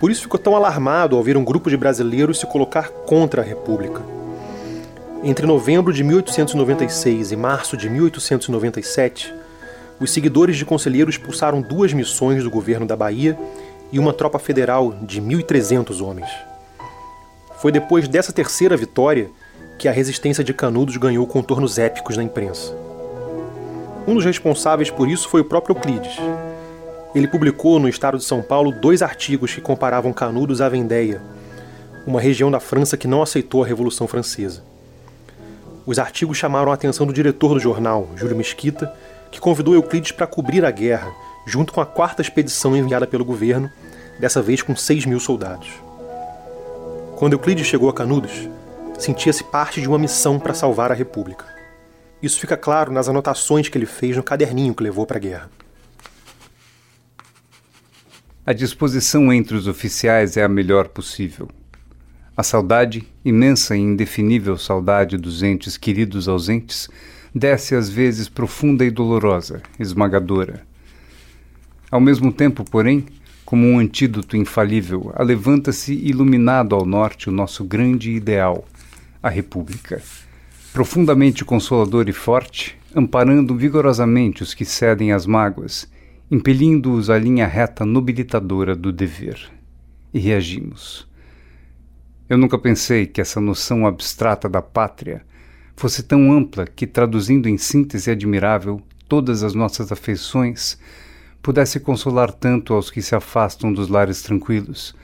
Por 0.00 0.10
isso 0.10 0.22
ficou 0.22 0.38
tão 0.40 0.56
alarmado 0.56 1.16
ao 1.16 1.22
ver 1.22 1.36
um 1.36 1.44
grupo 1.44 1.68
de 1.68 1.76
brasileiros 1.76 2.40
se 2.40 2.46
colocar 2.46 2.88
contra 2.88 3.42
a 3.42 3.44
República. 3.44 4.02
Entre 5.22 5.46
novembro 5.46 5.92
de 5.92 6.02
1896 6.02 7.32
e 7.32 7.36
março 7.36 7.76
de 7.76 7.90
1897, 7.90 9.34
os 10.00 10.10
seguidores 10.10 10.56
de 10.56 10.64
Conselheiro 10.64 11.10
expulsaram 11.10 11.60
duas 11.60 11.92
missões 11.92 12.42
do 12.42 12.50
governo 12.50 12.86
da 12.86 12.96
Bahia 12.96 13.38
e 13.92 13.98
uma 13.98 14.14
tropa 14.14 14.38
federal 14.38 14.94
de 15.02 15.20
1.300 15.20 16.02
homens. 16.02 16.49
Foi 17.60 17.70
depois 17.70 18.08
dessa 18.08 18.32
terceira 18.32 18.74
vitória 18.74 19.30
que 19.78 19.86
a 19.86 19.92
resistência 19.92 20.42
de 20.42 20.54
Canudos 20.54 20.96
ganhou 20.96 21.26
contornos 21.26 21.78
épicos 21.78 22.16
na 22.16 22.22
imprensa. 22.22 22.74
Um 24.06 24.14
dos 24.14 24.24
responsáveis 24.24 24.90
por 24.90 25.06
isso 25.06 25.28
foi 25.28 25.42
o 25.42 25.44
próprio 25.44 25.76
Euclides. 25.76 26.16
Ele 27.14 27.28
publicou 27.28 27.78
no 27.78 27.86
estado 27.86 28.16
de 28.16 28.24
São 28.24 28.40
Paulo 28.40 28.72
dois 28.72 29.02
artigos 29.02 29.54
que 29.54 29.60
comparavam 29.60 30.10
Canudos 30.10 30.62
à 30.62 30.70
Vendéia, 30.70 31.20
uma 32.06 32.18
região 32.18 32.50
da 32.50 32.60
França 32.60 32.96
que 32.96 33.06
não 33.06 33.20
aceitou 33.20 33.62
a 33.62 33.66
Revolução 33.66 34.08
Francesa. 34.08 34.62
Os 35.84 35.98
artigos 35.98 36.38
chamaram 36.38 36.70
a 36.70 36.74
atenção 36.74 37.06
do 37.06 37.12
diretor 37.12 37.52
do 37.52 37.60
jornal, 37.60 38.08
Júlio 38.16 38.36
Mesquita, 38.36 38.90
que 39.30 39.38
convidou 39.38 39.74
Euclides 39.74 40.12
para 40.12 40.26
cobrir 40.26 40.64
a 40.64 40.70
guerra, 40.70 41.12
junto 41.46 41.74
com 41.74 41.82
a 41.82 41.86
quarta 41.86 42.22
expedição 42.22 42.74
enviada 42.74 43.06
pelo 43.06 43.24
governo, 43.24 43.70
dessa 44.18 44.40
vez 44.40 44.62
com 44.62 44.74
6 44.74 45.04
mil 45.04 45.20
soldados. 45.20 45.89
Quando 47.20 47.34
Euclides 47.34 47.66
chegou 47.66 47.90
a 47.90 47.92
Canudos, 47.92 48.48
sentia-se 48.98 49.44
parte 49.44 49.78
de 49.78 49.86
uma 49.86 49.98
missão 49.98 50.38
para 50.38 50.54
salvar 50.54 50.90
a 50.90 50.94
República. 50.94 51.44
Isso 52.22 52.40
fica 52.40 52.56
claro 52.56 52.90
nas 52.90 53.10
anotações 53.10 53.68
que 53.68 53.76
ele 53.76 53.84
fez 53.84 54.16
no 54.16 54.22
caderninho 54.22 54.74
que 54.74 54.82
levou 54.82 55.04
para 55.04 55.18
a 55.18 55.20
guerra. 55.20 55.50
A 58.46 58.54
disposição 58.54 59.30
entre 59.30 59.54
os 59.54 59.68
oficiais 59.68 60.38
é 60.38 60.42
a 60.42 60.48
melhor 60.48 60.88
possível. 60.88 61.46
A 62.34 62.42
saudade, 62.42 63.06
imensa 63.22 63.76
e 63.76 63.80
indefinível 63.80 64.56
saudade 64.56 65.18
dos 65.18 65.42
entes 65.42 65.76
queridos 65.76 66.26
ausentes, 66.26 66.88
desce 67.34 67.74
às 67.74 67.90
vezes 67.90 68.30
profunda 68.30 68.82
e 68.82 68.90
dolorosa, 68.90 69.60
esmagadora. 69.78 70.66
Ao 71.90 72.00
mesmo 72.00 72.32
tempo, 72.32 72.64
porém, 72.64 73.04
como 73.50 73.66
um 73.66 73.80
antídoto 73.80 74.36
infalível, 74.36 75.10
alevanta-se 75.16 75.92
iluminado 75.92 76.72
ao 76.72 76.86
norte 76.86 77.28
o 77.28 77.32
nosso 77.32 77.64
grande 77.64 78.12
ideal, 78.12 78.64
a 79.20 79.28
República. 79.28 80.00
Profundamente 80.72 81.44
consolador 81.44 82.08
e 82.08 82.12
forte, 82.12 82.78
amparando 82.94 83.56
vigorosamente 83.56 84.44
os 84.44 84.54
que 84.54 84.64
cedem 84.64 85.10
às 85.10 85.26
mágoas, 85.26 85.90
impelindo-os 86.30 87.10
à 87.10 87.18
linha 87.18 87.44
reta 87.44 87.84
nobilitadora 87.84 88.76
do 88.76 88.92
dever. 88.92 89.50
E 90.14 90.20
reagimos. 90.20 91.08
Eu 92.28 92.38
nunca 92.38 92.56
pensei 92.56 93.04
que 93.04 93.20
essa 93.20 93.40
noção 93.40 93.84
abstrata 93.84 94.48
da 94.48 94.62
pátria 94.62 95.22
fosse 95.74 96.04
tão 96.04 96.30
ampla 96.30 96.68
que, 96.68 96.86
traduzindo 96.86 97.48
em 97.48 97.58
síntese 97.58 98.12
admirável 98.12 98.80
todas 99.08 99.42
as 99.42 99.54
nossas 99.54 99.90
afeições, 99.90 100.78
pudesse 101.42 101.80
consolar 101.80 102.32
tanto 102.32 102.74
aos 102.74 102.90
que 102.90 103.00
se 103.00 103.14
afastam 103.14 103.72
dos 103.72 103.88
lares 103.88 104.22
tranquilos, 104.22 104.94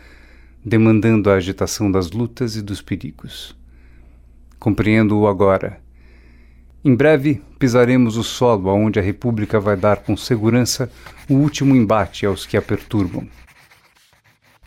demandando 0.64 1.30
a 1.30 1.34
agitação 1.34 1.90
das 1.90 2.10
lutas 2.10 2.56
e 2.56 2.62
dos 2.62 2.82
perigos. 2.82 3.56
Compreendo-o 4.58 5.26
agora. 5.26 5.80
Em 6.84 6.94
breve 6.94 7.42
pisaremos 7.58 8.16
o 8.16 8.22
solo 8.22 8.68
aonde 8.68 8.98
a 8.98 9.02
República 9.02 9.58
vai 9.58 9.76
dar 9.76 9.98
com 9.98 10.16
segurança 10.16 10.90
o 11.28 11.34
último 11.34 11.74
embate 11.74 12.26
aos 12.26 12.46
que 12.46 12.56
a 12.56 12.62
perturbam. 12.62 13.26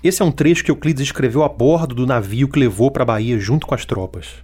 Esse 0.03 0.21
é 0.21 0.25
um 0.25 0.31
trecho 0.31 0.63
que 0.63 0.71
Euclides 0.71 1.03
escreveu 1.03 1.43
a 1.43 1.49
bordo 1.49 1.93
do 1.93 2.07
navio 2.07 2.47
que 2.47 2.59
levou 2.59 2.89
para 2.89 3.03
a 3.03 3.05
Bahia 3.05 3.37
junto 3.37 3.67
com 3.67 3.75
as 3.75 3.85
tropas. 3.85 4.35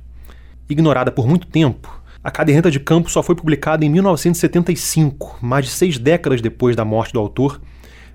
Ignorada 0.69 1.11
por 1.11 1.27
muito 1.27 1.47
tempo, 1.47 2.01
A 2.25 2.31
caderneta 2.31 2.71
de 2.71 2.79
campo 2.79 3.07
só 3.07 3.21
foi 3.21 3.35
publicada 3.35 3.85
em 3.85 3.89
1975, 3.89 5.37
mais 5.43 5.65
de 5.65 5.71
seis 5.71 5.99
décadas 5.99 6.41
depois 6.41 6.75
da 6.75 6.83
morte 6.83 7.13
do 7.13 7.19
autor, 7.19 7.61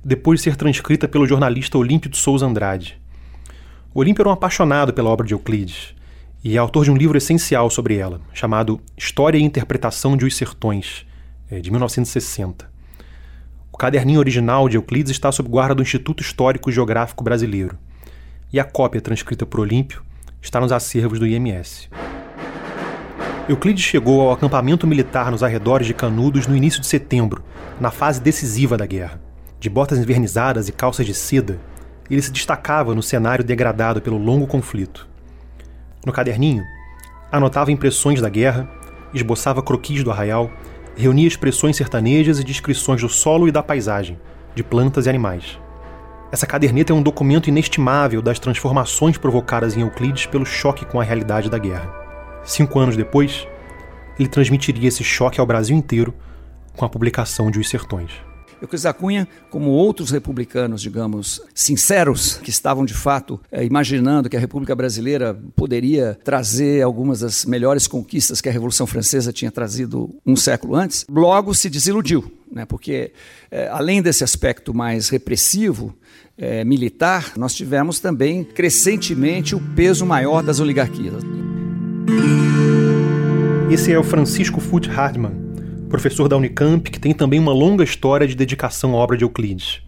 depois 0.05 0.41
de 0.41 0.43
ser 0.43 0.57
transcrita 0.57 1.07
pelo 1.07 1.29
jornalista 1.29 1.79
Olímpio 1.79 2.11
de 2.11 2.17
Souza 2.17 2.45
Andrade. 2.45 3.01
Olímpio 3.95 4.23
era 4.23 4.29
um 4.29 4.33
apaixonado 4.33 4.93
pela 4.93 5.09
obra 5.09 5.25
de 5.25 5.33
Euclides 5.33 5.95
e 6.43 6.57
é 6.57 6.59
autor 6.59 6.87
de 6.87 6.91
um 6.91 6.97
livro 6.97 7.17
essencial 7.17 7.71
sobre 7.71 7.99
ela, 7.99 8.21
chamado 8.35 8.81
História 8.97 9.39
e 9.39 9.45
Interpretação 9.45 10.17
de 10.17 10.25
Os 10.25 10.37
Sertões, 10.37 11.07
é, 11.49 11.61
de 11.61 11.71
1960. 11.71 12.69
O 13.71 13.79
caderninho 13.79 14.19
original 14.19 14.69
de 14.69 14.77
Euclides 14.77 15.13
está 15.13 15.31
sob 15.31 15.49
guarda 15.49 15.77
do 15.77 15.83
Instituto 15.83 16.21
Histórico 16.21 16.73
Geográfico 16.73 17.23
Brasileiro, 17.23 17.79
e 18.53 18.59
a 18.59 18.65
cópia 18.65 19.01
transcrita 19.01 19.47
por 19.47 19.61
Olímpio 19.61 20.03
está 20.43 20.61
nos 20.61 20.73
acervos 20.73 21.21
do 21.21 21.29
IMS. 21.29 21.89
Euclides 23.51 23.83
chegou 23.83 24.21
ao 24.21 24.31
acampamento 24.31 24.87
militar 24.87 25.29
nos 25.29 25.43
arredores 25.43 25.85
de 25.85 25.93
Canudos 25.93 26.47
no 26.47 26.55
início 26.55 26.81
de 26.81 26.87
setembro, 26.87 27.43
na 27.81 27.91
fase 27.91 28.21
decisiva 28.21 28.77
da 28.77 28.87
guerra. 28.87 29.21
De 29.59 29.69
botas 29.69 29.99
envernizadas 29.99 30.69
e 30.69 30.73
calças 30.73 31.05
de 31.05 31.13
seda, 31.13 31.59
ele 32.09 32.23
se 32.23 32.31
destacava 32.31 32.95
no 32.95 33.03
cenário 33.03 33.45
degradado 33.45 34.01
pelo 34.01 34.19
longo 34.19 34.47
conflito. 34.47 35.09
No 36.07 36.13
caderninho, 36.13 36.63
anotava 37.33 37.73
impressões 37.73 38.21
da 38.21 38.29
guerra, 38.29 38.71
esboçava 39.13 39.65
croquis 39.65 40.05
do 40.05 40.13
arraial, 40.13 40.49
reunia 40.95 41.27
expressões 41.27 41.77
sertanejas 41.77 42.39
e 42.39 42.45
descrições 42.45 43.01
do 43.01 43.09
solo 43.09 43.49
e 43.49 43.51
da 43.51 43.65
paisagem, 43.65 44.17
de 44.55 44.63
plantas 44.63 45.07
e 45.07 45.11
animais. 45.11 45.59
Essa 46.31 46.47
caderneta 46.47 46.93
é 46.93 46.95
um 46.95 47.03
documento 47.03 47.49
inestimável 47.49 48.23
das 48.23 48.39
transformações 48.39 49.19
provocadas 49.19 49.77
em 49.77 49.81
Euclides 49.81 50.27
pelo 50.27 50.47
choque 50.47 50.85
com 50.85 51.01
a 51.01 51.05
realidade 51.05 51.51
da 51.51 51.59
guerra. 51.59 52.00
Cinco 52.45 52.79
anos 52.79 52.97
depois, 52.97 53.47
ele 54.19 54.29
transmitiria 54.29 54.89
esse 54.89 55.05
choque 55.05 55.41
ao 55.41 55.47
Brasil 55.47 55.77
inteiro 55.77 56.15
com 56.77 56.85
a 56.85 56.89
publicação 56.89 57.51
de 57.51 57.59
Os 57.59 57.69
Sertões. 57.69 58.11
Euclides 58.61 58.83
da 58.83 58.93
Cunha, 58.93 59.27
como 59.49 59.71
outros 59.71 60.11
republicanos, 60.11 60.83
digamos, 60.83 61.41
sinceros, 61.55 62.35
que 62.35 62.51
estavam 62.51 62.85
de 62.85 62.93
fato 62.93 63.41
é, 63.51 63.65
imaginando 63.65 64.29
que 64.29 64.37
a 64.37 64.41
República 64.41 64.75
Brasileira 64.77 65.39
poderia 65.57 66.19
trazer 66.23 66.83
algumas 66.83 67.21
das 67.21 67.47
melhores 67.47 67.87
conquistas 67.87 68.41
que 68.41 68.49
a 68.49 68.53
Revolução 68.53 68.87
Francesa 68.87 69.33
tinha 69.33 69.51
trazido 69.51 70.15
um 70.27 70.37
século 70.37 70.75
antes, 70.75 71.07
logo 71.09 71.55
se 71.55 71.71
desiludiu, 71.71 72.31
né? 72.53 72.67
porque 72.67 73.13
é, 73.51 73.69
além 73.69 74.03
desse 74.03 74.23
aspecto 74.23 74.75
mais 74.75 75.09
repressivo, 75.09 75.97
é, 76.37 76.63
militar, 76.65 77.33
nós 77.37 77.55
tivemos 77.55 77.99
também 77.99 78.45
crescentemente 78.45 79.55
o 79.55 79.61
peso 79.75 80.05
maior 80.05 80.43
das 80.43 80.61
oligarquias. 80.61 81.23
Esse 83.71 83.93
é 83.93 83.99
o 83.99 84.03
Francisco 84.03 84.61
Foote 84.61 84.89
Hardman, 84.89 85.33
professor 85.89 86.29
da 86.29 86.37
Unicamp, 86.37 86.91
que 86.91 87.01
tem 87.01 87.15
também 87.15 87.39
uma 87.39 87.53
longa 87.53 87.85
história 87.85 88.27
de 88.27 88.35
dedicação 88.35 88.95
à 88.95 88.97
obra 88.97 89.17
de 89.17 89.25
Euclides. 89.25 89.81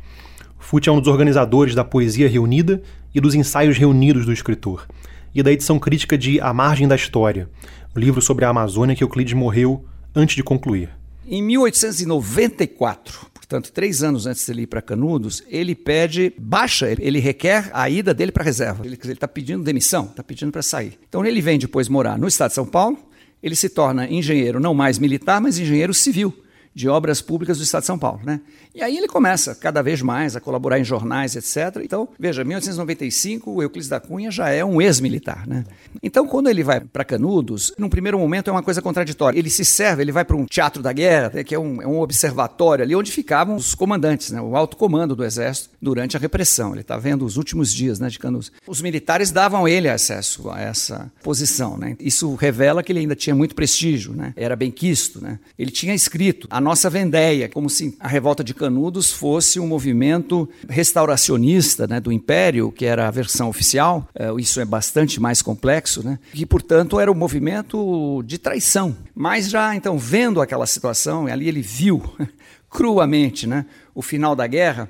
Foote 0.59 0.89
é 0.89 0.93
um 0.93 0.99
dos 0.99 1.09
organizadores 1.09 1.75
da 1.75 1.85
Poesia 1.85 2.29
Reunida 2.29 2.81
e 3.15 3.21
dos 3.21 3.35
Ensaios 3.35 3.77
Reunidos 3.77 4.25
do 4.25 4.33
escritor, 4.33 4.87
e 5.35 5.43
da 5.43 5.53
edição 5.53 5.79
crítica 5.79 6.17
de 6.17 6.41
A 6.41 6.55
Margem 6.55 6.89
da 6.89 6.95
História, 6.95 7.49
o 7.95 7.99
livro 7.99 8.23
sobre 8.23 8.45
a 8.45 8.49
Amazônia 8.49 8.97
que 8.97 9.05
Euclides 9.05 9.35
morreu 9.35 9.85
antes 10.15 10.37
de 10.37 10.43
concluir. 10.43 10.89
Em 11.27 11.43
1894, 11.43 13.32
portanto, 13.53 13.71
três 13.71 14.03
anos 14.03 14.27
antes 14.27 14.47
de 14.47 14.53
ele 14.53 14.63
ir 14.63 14.67
para 14.67 14.81
Canudos, 14.81 15.43
ele 15.47 15.75
pede 15.75 16.33
baixa, 16.39 16.89
ele 16.99 17.19
requer 17.19 17.71
a 17.75 17.89
ida 17.91 18.15
dele 18.15 18.33
para 18.33 18.43
reserva. 18.43 18.87
Ele 18.87 18.99
está 19.13 19.29
pedindo 19.29 19.63
demissão, 19.63 20.07
está 20.07 20.23
pedindo 20.23 20.51
para 20.51 20.63
sair. 20.63 20.99
Então 21.07 21.25
ele 21.25 21.43
vem 21.43 21.59
depois 21.59 21.87
morar 21.87 22.19
no 22.19 22.27
estado 22.27 22.49
de 22.49 22.55
São 22.55 22.65
Paulo, 22.65 22.99
ele 23.43 23.55
se 23.55 23.69
torna 23.69 24.09
engenheiro 24.09 24.59
não 24.59 24.73
mais 24.73 24.99
militar, 24.99 25.39
mas 25.39 25.59
engenheiro 25.59 25.93
civil 25.93 26.35
de 26.75 26.89
obras 26.89 27.21
públicas 27.21 27.59
do 27.59 27.65
Estado 27.65 27.83
de 27.83 27.89
São 27.89 27.99
Paulo. 27.99 28.21
Né? 28.25 28.41
E 28.75 28.83
aí 28.83 28.97
ele 28.97 29.07
começa 29.07 29.55
cada 29.55 29.83
vez 29.83 30.01
mais 30.01 30.35
a 30.35 30.41
colaborar 30.41 30.79
em 30.79 30.85
jornais, 30.85 31.37
etc. 31.37 31.83
Então, 31.85 32.09
veja, 32.19 32.43
1895, 32.43 33.51
o 33.51 33.63
Euclides 33.63 33.89
da 33.89 34.01
Cunha 34.01 34.31
já 34.31 34.49
é 34.49 34.65
um 34.65 34.81
ex-militar. 34.81 35.47
Né? 35.47 35.65
Então, 36.03 36.27
quando 36.27 36.49
ele 36.49 36.65
vai 36.65 36.81
para 36.81 37.05
Canudos, 37.05 37.73
num 37.79 37.89
primeiro 37.89 38.19
momento 38.19 38.49
é 38.49 38.53
uma 38.53 38.63
coisa 38.63 38.81
contraditória. 38.81 39.39
Ele 39.39 39.51
se 39.51 39.65
serve, 39.65 40.03
ele 40.03 40.13
vai 40.13 40.25
para 40.25 40.37
um 40.37 40.47
teatro 40.47 40.83
da 40.83 40.93
guerra, 40.93 41.31
né, 41.35 41.45
que 41.45 41.55
é 41.55 41.59
um, 41.59 41.83
é 41.83 41.87
um, 41.87 42.01
observatório 42.01 42.83
ali 42.83 42.97
onde 42.97 43.13
ficavam 43.13 43.57
os 43.57 43.75
comandantes, 43.75 44.31
né? 44.31 44.41
o 44.41 44.57
alto 44.57 44.77
comando 44.77 45.15
do 45.15 45.25
exército 45.25 45.71
durante 45.81 46.17
a 46.17 46.21
repressão. 46.21 46.73
Ele 46.73 46.81
está 46.81 46.97
vendo 46.97 47.27
os 47.27 47.37
últimos 47.37 47.73
dias 47.73 47.99
né, 47.99 48.09
de 48.09 48.19
Canudos. 48.19 48.51
Os 48.67 48.81
militares 48.81 49.31
davam 49.31 49.69
ele 49.69 49.89
acesso 49.89 50.51
a 50.51 50.61
essa 50.61 51.13
posição. 51.23 51.77
Né? 51.77 51.97
Isso 52.01 52.35
revela 52.35 52.83
que 52.83 52.91
ele 52.91 53.01
ainda 53.01 53.15
tinha 53.15 53.35
muito 53.35 53.55
prestígio, 53.55 54.15
né? 54.15 54.33
era 54.35 54.57
bem 54.57 54.71
quisto. 54.71 55.23
Né? 55.23 55.39
Ele 55.59 55.71
tinha 55.71 55.95
escrito 55.95 56.49
a 56.51 56.61
nossa 56.61 56.89
vendéia, 56.89 57.49
como 57.49 57.69
se 57.69 57.95
a 58.01 58.09
revolta 58.09 58.43
de 58.43 58.55
Canudos 58.63 59.11
fosse 59.11 59.59
um 59.59 59.67
movimento 59.67 60.49
restauracionista 60.69 61.85
né, 61.89 61.99
do 61.99 62.13
Império, 62.13 62.71
que 62.71 62.85
era 62.85 63.09
a 63.09 63.11
versão 63.11 63.49
oficial. 63.49 64.09
É, 64.15 64.33
isso 64.39 64.61
é 64.61 64.65
bastante 64.65 65.21
mais 65.21 65.43
complexo, 65.43 66.01
né? 66.05 66.17
que, 66.33 66.47
portanto, 66.47 67.01
era 67.01 67.11
um 67.11 67.15
movimento 67.15 68.23
de 68.25 68.39
traição. 68.39 68.97
Mas 69.13 69.51
já, 69.51 69.75
então, 69.75 69.99
vendo 69.99 70.41
aquela 70.41 70.65
situação, 70.65 71.27
ali 71.27 71.49
ele 71.49 71.61
viu 71.61 72.01
cruamente 72.71 73.49
né, 73.49 73.67
o 73.97 74.01
final 74.01 74.37
da 74.37 74.47
guerra 74.47 74.89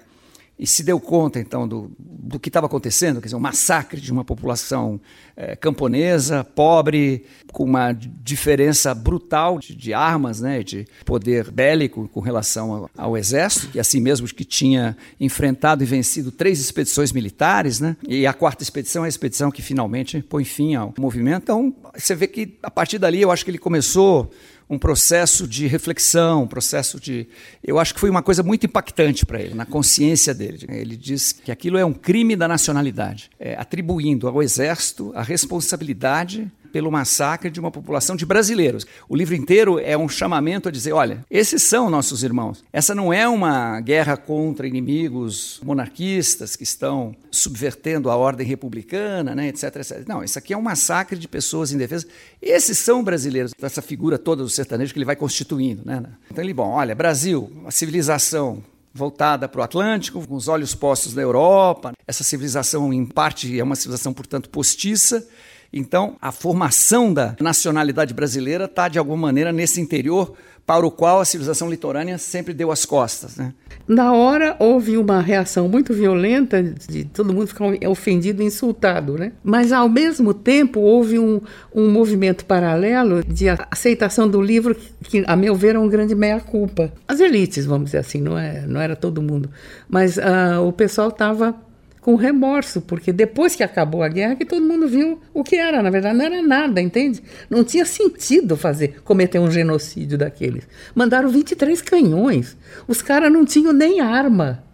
e 0.58 0.66
se 0.66 0.82
deu 0.82 1.00
conta, 1.00 1.40
então, 1.40 1.66
do, 1.66 1.90
do 1.98 2.38
que 2.38 2.48
estava 2.48 2.66
acontecendo, 2.66 3.20
quer 3.20 3.26
dizer, 3.26 3.36
um 3.36 3.40
massacre 3.40 4.00
de 4.00 4.12
uma 4.12 4.24
população 4.24 5.00
é, 5.36 5.56
camponesa, 5.56 6.44
pobre, 6.44 7.24
com 7.50 7.64
uma 7.64 7.92
diferença 7.92 8.94
brutal 8.94 9.58
de, 9.58 9.74
de, 9.74 9.92
armas, 9.92 10.40
né, 10.40 10.62
de 10.62 10.86
poder 11.04 11.50
bélico 11.50 12.06
com 12.08 12.20
relação 12.20 12.72
ao, 12.72 12.90
ao, 12.96 13.16
exército, 13.16 13.70
e 13.74 13.80
assim 13.80 14.00
mesmo 14.00 14.26
que 14.28 14.44
tinha 14.44 14.96
enfrentado 15.18 15.82
e 15.82 15.86
vencido 15.86 16.30
três 16.30 16.60
expedições 16.60 17.12
militares, 17.12 17.80
né, 17.80 17.96
e 18.06 18.26
a 18.26 18.32
quarta 18.32 18.62
expedição 18.62 19.04
é 19.04 19.06
a 19.06 19.08
expedição 19.08 19.50
que 19.50 19.62
finalmente 19.62 20.22
põe 20.22 20.44
fim 20.44 20.74
ao 20.74 20.94
movimento. 20.98 21.42
Então, 21.42 21.74
você 21.96 22.14
vê 22.14 22.26
que 22.26 22.56
a 22.62 22.70
partir 22.70 22.98
dali 22.98 23.20
eu 23.20 23.30
acho 23.30 23.44
que 23.44 23.50
ele 23.50 23.58
começou 23.58 24.30
um 24.72 24.78
processo 24.78 25.46
de 25.46 25.66
reflexão, 25.66 26.44
um 26.44 26.46
processo 26.46 26.98
de. 26.98 27.28
Eu 27.62 27.78
acho 27.78 27.92
que 27.92 28.00
foi 28.00 28.08
uma 28.08 28.22
coisa 28.22 28.42
muito 28.42 28.64
impactante 28.64 29.26
para 29.26 29.38
ele, 29.38 29.52
na 29.52 29.66
consciência 29.66 30.32
dele. 30.32 30.64
Ele 30.66 30.96
diz 30.96 31.30
que 31.30 31.52
aquilo 31.52 31.76
é 31.76 31.84
um 31.84 31.92
crime 31.92 32.34
da 32.34 32.48
nacionalidade, 32.48 33.30
é, 33.38 33.54
atribuindo 33.54 34.26
ao 34.26 34.42
exército 34.42 35.12
a 35.14 35.22
responsabilidade 35.22 36.50
pelo 36.72 36.90
massacre 36.90 37.50
de 37.50 37.60
uma 37.60 37.70
população 37.70 38.16
de 38.16 38.24
brasileiros. 38.24 38.86
O 39.08 39.14
livro 39.14 39.34
inteiro 39.34 39.78
é 39.78 39.96
um 39.96 40.08
chamamento 40.08 40.68
a 40.68 40.72
dizer: 40.72 40.92
olha, 40.92 41.24
esses 41.30 41.62
são 41.62 41.90
nossos 41.90 42.22
irmãos. 42.22 42.64
Essa 42.72 42.94
não 42.94 43.12
é 43.12 43.28
uma 43.28 43.80
guerra 43.80 44.16
contra 44.16 44.66
inimigos 44.66 45.60
monarquistas 45.62 46.56
que 46.56 46.64
estão 46.64 47.14
subvertendo 47.30 48.10
a 48.10 48.16
ordem 48.16 48.46
republicana, 48.46 49.34
né, 49.34 49.48
etc, 49.48 49.76
etc. 49.76 50.04
Não, 50.06 50.24
isso 50.24 50.38
aqui 50.38 50.52
é 50.52 50.56
um 50.56 50.62
massacre 50.62 51.18
de 51.18 51.28
pessoas 51.28 51.72
indefesas. 51.72 52.08
Esses 52.40 52.78
são 52.78 53.04
brasileiros, 53.04 53.52
essa 53.60 53.82
figura 53.82 54.18
toda 54.18 54.42
do 54.42 54.48
sertanejo 54.48 54.92
que 54.92 54.98
ele 54.98 55.04
vai 55.04 55.16
constituindo. 55.16 55.82
Né? 55.84 56.02
Então 56.30 56.42
ele, 56.42 56.54
bom, 56.54 56.70
olha, 56.70 56.94
Brasil, 56.94 57.50
a 57.66 57.70
civilização 57.70 58.62
voltada 58.94 59.48
para 59.48 59.60
o 59.60 59.64
Atlântico, 59.64 60.26
com 60.26 60.34
os 60.34 60.48
olhos 60.48 60.74
postos 60.74 61.14
na 61.14 61.22
Europa. 61.22 61.92
Essa 62.06 62.22
civilização, 62.22 62.92
em 62.92 63.04
parte, 63.06 63.58
é 63.58 63.64
uma 63.64 63.76
civilização, 63.76 64.12
portanto, 64.12 64.50
postiça. 64.50 65.26
Então, 65.72 66.16
a 66.20 66.30
formação 66.30 67.12
da 67.14 67.34
nacionalidade 67.40 68.12
brasileira 68.12 68.66
está, 68.66 68.88
de 68.88 68.98
alguma 68.98 69.16
maneira, 69.16 69.52
nesse 69.52 69.80
interior 69.80 70.34
para 70.66 70.86
o 70.86 70.90
qual 70.90 71.20
a 71.20 71.24
civilização 71.24 71.68
litorânea 71.68 72.18
sempre 72.18 72.54
deu 72.54 72.70
as 72.70 72.84
costas. 72.84 73.36
Né? 73.36 73.52
Na 73.86 74.12
hora 74.12 74.56
houve 74.60 74.96
uma 74.96 75.20
reação 75.20 75.68
muito 75.68 75.92
violenta 75.92 76.62
de 76.62 77.04
todo 77.04 77.32
mundo 77.32 77.48
ficar 77.48 77.64
ofendido 77.88 78.42
insultado, 78.42 79.18
né? 79.18 79.32
mas 79.42 79.72
ao 79.72 79.88
mesmo 79.88 80.32
tempo 80.32 80.80
houve 80.80 81.18
um, 81.18 81.40
um 81.74 81.90
movimento 81.90 82.44
paralelo 82.44 83.24
de 83.24 83.48
aceitação 83.48 84.28
do 84.28 84.40
livro 84.40 84.76
que, 85.02 85.24
a 85.26 85.34
meu 85.34 85.54
ver, 85.54 85.74
é 85.74 85.78
um 85.78 85.88
grande 85.88 86.14
meia-culpa. 86.14 86.92
As 87.08 87.18
elites, 87.18 87.66
vamos 87.66 87.86
dizer 87.86 87.98
assim, 87.98 88.20
não, 88.20 88.38
é, 88.38 88.64
não 88.66 88.80
era 88.80 88.94
todo 88.94 89.20
mundo, 89.20 89.50
mas 89.88 90.16
uh, 90.16 90.60
o 90.64 90.72
pessoal 90.72 91.08
estava 91.08 91.54
com 92.02 92.16
remorso, 92.16 92.80
porque 92.80 93.12
depois 93.12 93.54
que 93.54 93.62
acabou 93.62 94.02
a 94.02 94.08
guerra 94.08 94.34
que 94.34 94.44
todo 94.44 94.66
mundo 94.66 94.88
viu 94.88 95.20
o 95.32 95.44
que 95.44 95.54
era, 95.54 95.80
na 95.80 95.88
verdade 95.88 96.18
não 96.18 96.24
era 96.24 96.42
nada, 96.42 96.80
entende? 96.80 97.22
Não 97.48 97.62
tinha 97.62 97.86
sentido 97.86 98.56
fazer 98.56 99.00
cometer 99.04 99.38
um 99.38 99.48
genocídio 99.48 100.18
daqueles. 100.18 100.68
Mandaram 100.96 101.28
23 101.28 101.80
canhões. 101.80 102.56
Os 102.88 103.00
caras 103.00 103.32
não 103.32 103.44
tinham 103.44 103.72
nem 103.72 104.00
arma. 104.00 104.64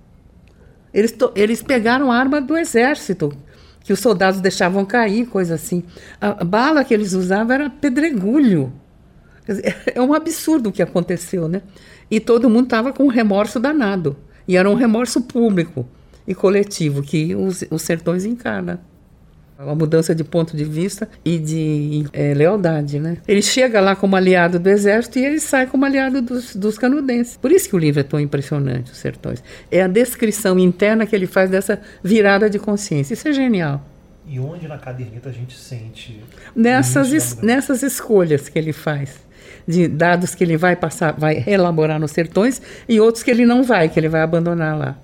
Eles, 0.92 1.14
eles 1.36 1.62
pegaram 1.62 2.10
arma 2.10 2.40
do 2.40 2.56
exército, 2.56 3.30
que 3.84 3.92
os 3.92 4.00
soldados 4.00 4.40
deixavam 4.40 4.86
cair, 4.86 5.26
coisa 5.26 5.54
assim. 5.54 5.84
A 6.18 6.42
bala 6.42 6.82
que 6.82 6.94
eles 6.94 7.12
usavam 7.12 7.54
era 7.54 7.70
pedregulho. 7.70 8.72
É 9.94 10.00
um 10.02 10.12
absurdo 10.12 10.68
o 10.68 10.72
que 10.72 10.82
aconteceu, 10.82 11.48
né? 11.48 11.62
E 12.10 12.20
todo 12.20 12.50
mundo 12.50 12.64
estava 12.64 12.92
com 12.92 13.06
remorso 13.06 13.58
danado. 13.58 14.14
E 14.46 14.58
era 14.58 14.68
um 14.68 14.74
remorso 14.74 15.22
público 15.22 15.88
e 16.28 16.34
coletivo 16.34 17.02
que 17.02 17.34
os, 17.34 17.64
os 17.70 17.80
sertões 17.80 18.26
encarna. 18.26 18.80
Uma 19.58 19.74
mudança 19.74 20.14
de 20.14 20.22
ponto 20.22 20.56
de 20.56 20.62
vista 20.62 21.08
e 21.24 21.36
de 21.36 22.04
é, 22.12 22.32
lealdade, 22.32 23.00
né? 23.00 23.16
Ele 23.26 23.42
chega 23.42 23.80
lá 23.80 23.96
como 23.96 24.14
aliado 24.14 24.56
do 24.56 24.68
exército 24.68 25.18
e 25.18 25.24
ele 25.24 25.40
sai 25.40 25.66
como 25.66 25.84
aliado 25.84 26.22
dos, 26.22 26.54
dos 26.54 26.78
canudenses. 26.78 27.36
Por 27.36 27.50
isso 27.50 27.68
que 27.68 27.74
o 27.74 27.78
livro 27.78 27.98
é 27.98 28.04
tão 28.04 28.20
impressionante, 28.20 28.92
Os 28.92 28.98
Sertões. 28.98 29.42
É 29.68 29.82
a 29.82 29.88
descrição 29.88 30.56
interna 30.60 31.06
que 31.06 31.16
ele 31.16 31.26
faz 31.26 31.50
dessa 31.50 31.80
virada 32.04 32.48
de 32.48 32.56
consciência. 32.56 33.14
Isso 33.14 33.26
é 33.26 33.32
genial. 33.32 33.84
E 34.28 34.38
onde 34.38 34.68
na 34.68 34.78
caderneta 34.78 35.28
a 35.28 35.32
gente 35.32 35.58
sente 35.58 36.22
nessas 36.54 37.12
es, 37.12 37.38
nessas 37.42 37.82
escolhas 37.82 38.48
que 38.48 38.56
ele 38.56 38.72
faz 38.72 39.26
de 39.66 39.88
dados 39.88 40.36
que 40.36 40.44
ele 40.44 40.56
vai 40.56 40.76
passar, 40.76 41.14
vai 41.18 41.42
elaborar 41.46 41.98
nos 41.98 42.12
sertões 42.12 42.62
e 42.88 43.00
outros 43.00 43.24
que 43.24 43.30
ele 43.30 43.44
não 43.44 43.64
vai, 43.64 43.88
que 43.88 43.98
ele 43.98 44.08
vai 44.08 44.20
abandonar 44.20 44.78
lá. 44.78 44.98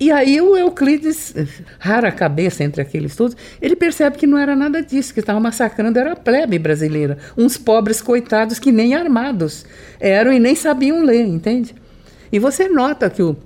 E 0.00 0.12
aí 0.12 0.40
o 0.40 0.56
Euclides, 0.56 1.34
rara 1.78 2.12
cabeça 2.12 2.62
entre 2.62 2.80
aqueles 2.80 3.16
todos, 3.16 3.36
ele 3.60 3.74
percebe 3.74 4.16
que 4.16 4.28
não 4.28 4.38
era 4.38 4.54
nada 4.54 4.80
disso, 4.80 5.12
que 5.12 5.18
estava 5.18 5.40
massacrando 5.40 5.98
era 5.98 6.12
a 6.12 6.16
plebe 6.16 6.56
brasileira, 6.58 7.18
uns 7.36 7.56
pobres 7.56 8.00
coitados 8.00 8.60
que 8.60 8.70
nem 8.70 8.94
armados 8.94 9.66
eram 9.98 10.32
e 10.32 10.38
nem 10.38 10.54
sabiam 10.54 11.02
ler, 11.02 11.26
entende? 11.26 11.74
E 12.30 12.38
você 12.38 12.68
nota 12.68 13.10
que 13.10 13.22
o, 13.22 13.36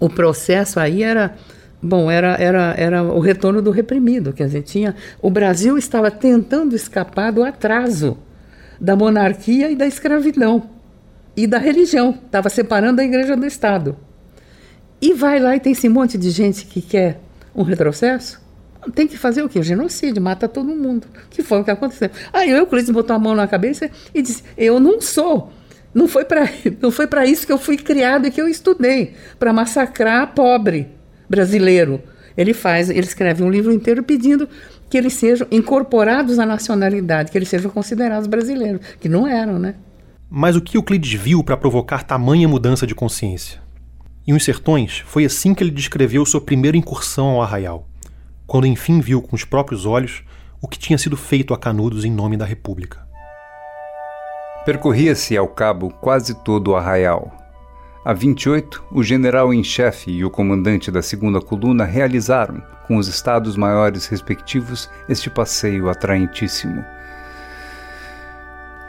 o 0.00 0.08
processo 0.08 0.80
aí 0.80 1.02
era 1.02 1.36
Bom, 1.82 2.10
era, 2.10 2.34
era, 2.40 2.74
era 2.76 3.02
o 3.02 3.20
retorno 3.20 3.60
do 3.60 3.70
reprimido, 3.70 4.32
quer 4.32 4.46
dizer, 4.46 4.62
tinha, 4.62 4.96
o 5.20 5.30
Brasil 5.30 5.76
estava 5.76 6.10
tentando 6.10 6.74
escapar 6.74 7.30
do 7.30 7.44
atraso 7.44 8.16
da 8.80 8.96
monarquia 8.96 9.70
e 9.70 9.76
da 9.76 9.86
escravidão 9.86 10.70
e 11.36 11.46
da 11.46 11.58
religião, 11.58 12.18
estava 12.24 12.48
separando 12.48 13.00
a 13.00 13.04
igreja 13.04 13.36
do 13.36 13.46
Estado. 13.46 13.96
E 15.06 15.12
vai 15.12 15.38
lá 15.38 15.54
e 15.54 15.60
tem 15.60 15.70
esse 15.70 15.88
monte 15.88 16.18
de 16.18 16.30
gente 16.30 16.66
que 16.66 16.82
quer 16.82 17.20
um 17.54 17.62
retrocesso. 17.62 18.40
Tem 18.92 19.06
que 19.06 19.16
fazer 19.16 19.40
o 19.40 19.48
quê? 19.48 19.62
Genocídio, 19.62 20.20
mata 20.20 20.48
todo 20.48 20.66
mundo. 20.74 21.06
Que 21.30 21.44
foi 21.44 21.60
o 21.60 21.64
que 21.64 21.70
aconteceu. 21.70 22.10
Aí 22.32 22.52
o 22.52 22.56
Euclides 22.56 22.90
botou 22.90 23.14
a 23.14 23.18
mão 23.18 23.32
na 23.32 23.46
cabeça 23.46 23.88
e 24.12 24.20
disse: 24.20 24.42
Eu 24.58 24.80
não 24.80 25.00
sou. 25.00 25.52
Não 25.94 26.08
foi 26.08 26.24
para 26.24 27.24
isso 27.24 27.46
que 27.46 27.52
eu 27.52 27.56
fui 27.56 27.76
criado 27.76 28.26
e 28.26 28.32
que 28.32 28.40
eu 28.40 28.48
estudei, 28.48 29.14
para 29.38 29.52
massacrar 29.52 30.34
pobre 30.34 30.88
brasileiro. 31.30 32.02
Ele 32.36 32.52
faz, 32.52 32.90
ele 32.90 32.98
escreve 32.98 33.44
um 33.44 33.48
livro 33.48 33.72
inteiro 33.72 34.02
pedindo 34.02 34.48
que 34.90 34.98
eles 34.98 35.12
sejam 35.12 35.46
incorporados 35.52 36.40
à 36.40 36.44
nacionalidade, 36.44 37.30
que 37.30 37.38
eles 37.38 37.48
sejam 37.48 37.70
considerados 37.70 38.26
brasileiros, 38.26 38.80
que 38.98 39.08
não 39.08 39.24
eram, 39.24 39.56
né? 39.56 39.76
Mas 40.28 40.56
o 40.56 40.60
que 40.60 40.76
Euclides 40.76 41.12
viu 41.12 41.44
para 41.44 41.56
provocar 41.56 42.02
tamanha 42.02 42.48
mudança 42.48 42.88
de 42.88 42.94
consciência? 42.94 43.65
Em 44.28 44.34
Os 44.34 44.44
Sertões, 44.44 45.04
foi 45.06 45.24
assim 45.24 45.54
que 45.54 45.62
ele 45.62 45.70
descreveu 45.70 46.26
sua 46.26 46.40
primeira 46.40 46.76
incursão 46.76 47.28
ao 47.28 47.42
arraial, 47.42 47.86
quando 48.44 48.66
enfim 48.66 48.98
viu 48.98 49.22
com 49.22 49.36
os 49.36 49.44
próprios 49.44 49.86
olhos 49.86 50.24
o 50.60 50.66
que 50.66 50.80
tinha 50.80 50.98
sido 50.98 51.16
feito 51.16 51.54
a 51.54 51.58
Canudos 51.58 52.04
em 52.04 52.10
nome 52.10 52.36
da 52.36 52.44
República. 52.44 53.06
Percorria-se 54.64 55.36
ao 55.36 55.46
cabo 55.46 55.90
quase 55.90 56.34
todo 56.42 56.72
o 56.72 56.76
arraial. 56.76 57.32
A 58.04 58.12
28, 58.12 58.86
o 58.90 59.00
general 59.00 59.54
em 59.54 59.62
chefe 59.62 60.10
e 60.10 60.24
o 60.24 60.30
comandante 60.30 60.90
da 60.90 61.02
segunda 61.02 61.40
coluna 61.40 61.84
realizaram, 61.84 62.60
com 62.88 62.96
os 62.96 63.06
estados 63.06 63.56
maiores 63.56 64.08
respectivos, 64.08 64.90
este 65.08 65.30
passeio 65.30 65.88
atraentíssimo. 65.88 66.84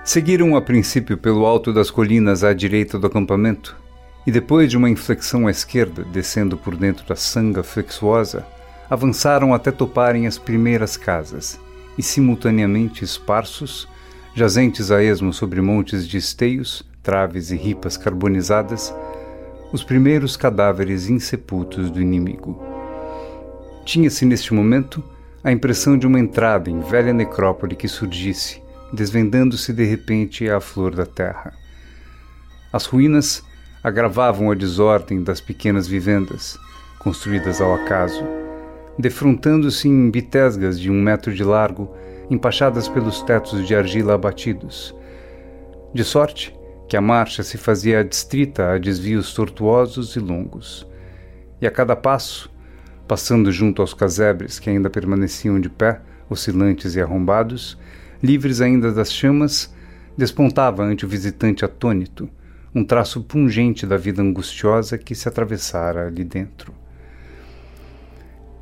Seguiram 0.03 0.55
a 0.55 0.61
princípio 0.63 1.15
pelo 1.15 1.45
alto 1.45 1.71
das 1.71 1.91
colinas 1.91 2.43
à 2.43 2.55
direita 2.55 2.97
do 2.97 3.05
acampamento, 3.05 3.77
e 4.27 4.31
depois 4.31 4.69
de 4.69 4.75
uma 4.75 4.89
inflexão 4.89 5.47
à 5.47 5.51
esquerda, 5.51 6.03
descendo 6.03 6.57
por 6.57 6.75
dentro 6.75 7.07
da 7.07 7.15
sanga 7.15 7.63
flexuosa, 7.63 8.45
avançaram 8.89 9.53
até 9.53 9.71
toparem 9.71 10.27
as 10.27 10.37
primeiras 10.37 10.97
casas, 10.97 11.57
e 11.97 12.03
simultaneamente 12.03 13.05
esparsos, 13.05 13.87
jazentes 14.35 14.91
a 14.91 15.01
esmo 15.01 15.31
sobre 15.31 15.61
montes 15.61 16.05
de 16.05 16.17
esteios, 16.17 16.85
traves 17.01 17.51
e 17.51 17.55
ripas 17.55 17.95
carbonizadas, 17.95 18.93
os 19.71 19.81
primeiros 19.81 20.35
cadáveres 20.35 21.09
insepultos 21.09 21.89
do 21.89 22.01
inimigo. 22.01 22.61
Tinha-se 23.85 24.25
neste 24.25 24.53
momento 24.53 25.01
a 25.41 25.53
impressão 25.53 25.97
de 25.97 26.05
uma 26.05 26.19
entrada 26.19 26.69
em 26.69 26.81
velha 26.81 27.13
necrópole 27.13 27.77
que 27.77 27.87
surgisse, 27.87 28.61
desvendando-se 28.91 29.71
de 29.71 29.85
repente 29.85 30.49
à 30.49 30.59
flor 30.59 30.93
da 30.93 31.05
terra. 31.05 31.53
As 32.73 32.85
ruínas 32.85 33.46
agravavam 33.87 34.51
a 34.51 34.55
desordem 34.55 35.23
das 35.23 35.39
pequenas 35.39 35.87
vivendas, 35.87 36.59
construídas 36.99 37.61
ao 37.61 37.73
acaso, 37.73 38.21
defrontando-se 38.99 39.87
em 39.87 40.11
bitesgas 40.11 40.79
de 40.79 40.91
um 40.91 41.01
metro 41.01 41.33
de 41.33 41.43
largo, 41.43 41.95
empachadas 42.29 42.89
pelos 42.89 43.21
tetos 43.21 43.65
de 43.65 43.73
argila 43.73 44.15
abatidos. 44.15 44.93
De 45.93 46.03
sorte 46.03 46.53
que 46.89 46.97
a 46.97 47.01
marcha 47.01 47.43
se 47.43 47.57
fazia 47.57 48.01
adstrita 48.01 48.73
a 48.73 48.77
desvios 48.77 49.33
tortuosos 49.33 50.15
e 50.15 50.19
longos. 50.19 50.85
E 51.61 51.65
a 51.67 51.71
cada 51.71 51.95
passo, 51.95 52.51
passando 53.07 53.51
junto 53.51 53.81
aos 53.81 53.93
casebres 53.93 54.59
que 54.59 54.69
ainda 54.69 54.89
permaneciam 54.89 55.59
de 55.61 55.69
pé, 55.69 56.01
oscilantes 56.29 56.95
e 56.95 57.01
arrombados, 57.01 57.77
livres 58.21 58.59
ainda 58.59 58.91
das 58.91 59.13
chamas, 59.13 59.73
despontava 60.17 60.83
ante 60.83 61.05
o 61.05 61.07
visitante 61.07 61.63
atônito, 61.63 62.29
um 62.77 62.83
traço 62.83 63.23
pungente 63.23 63.87
da 63.87 63.97
vida 63.97 64.21
angustiosa 64.21 64.99
que 64.99 65.15
se 65.15 65.27
atravessara 65.27 66.05
ali 66.05 66.23
dentro. 66.23 66.71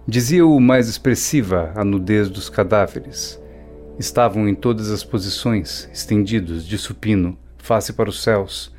Dizia-o 0.08 0.58
mais 0.58 0.88
expressiva 0.88 1.74
a 1.76 1.84
nudez 1.84 2.30
dos 2.30 2.50
cadáveres. 2.50 3.38
Estavam 4.00 4.48
em 4.48 4.56
todas 4.56 4.90
as 4.90 5.04
posições, 5.04 5.90
estendidos, 5.92 6.66
de 6.66 6.78
supino, 6.78 7.38
face 7.58 7.92
para 7.92 8.10
os 8.10 8.24
céus, 8.24 8.74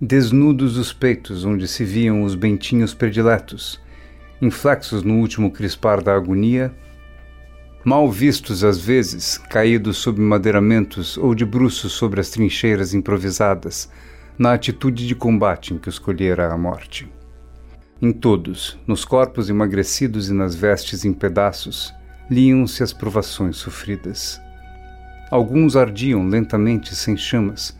desnudos 0.00 0.76
os 0.76 0.92
peitos 0.92 1.44
onde 1.44 1.68
se 1.68 1.84
viam 1.84 2.24
os 2.24 2.34
bentinhos 2.34 2.92
prediletos, 2.92 3.80
inflexos 4.42 5.04
no 5.04 5.20
último 5.20 5.52
crispar 5.52 6.02
da 6.02 6.16
agonia, 6.16 6.74
mal 7.84 8.10
vistos 8.10 8.64
às 8.64 8.78
vezes, 8.78 9.38
caídos 9.38 9.98
sob 9.98 10.20
madeiramentos 10.20 11.16
ou 11.16 11.32
de 11.32 11.44
bruços 11.44 11.92
sobre 11.92 12.20
as 12.20 12.30
trincheiras 12.30 12.92
improvisadas, 12.92 13.88
na 14.38 14.52
atitude 14.52 15.06
de 15.06 15.14
combate 15.14 15.72
em 15.72 15.78
que 15.78 15.88
escolhera 15.88 16.52
a 16.52 16.58
morte. 16.58 17.08
Em 18.02 18.12
todos, 18.12 18.78
nos 18.86 19.04
corpos 19.04 19.48
emagrecidos 19.48 20.28
e 20.28 20.34
nas 20.34 20.54
vestes 20.54 21.04
em 21.04 21.12
pedaços, 21.12 21.94
liam-se 22.30 22.82
as 22.82 22.92
provações 22.92 23.56
sofridas. 23.56 24.40
Alguns 25.30 25.76
ardiam 25.76 26.28
lentamente 26.28 26.94
sem 26.94 27.16
chamas, 27.16 27.76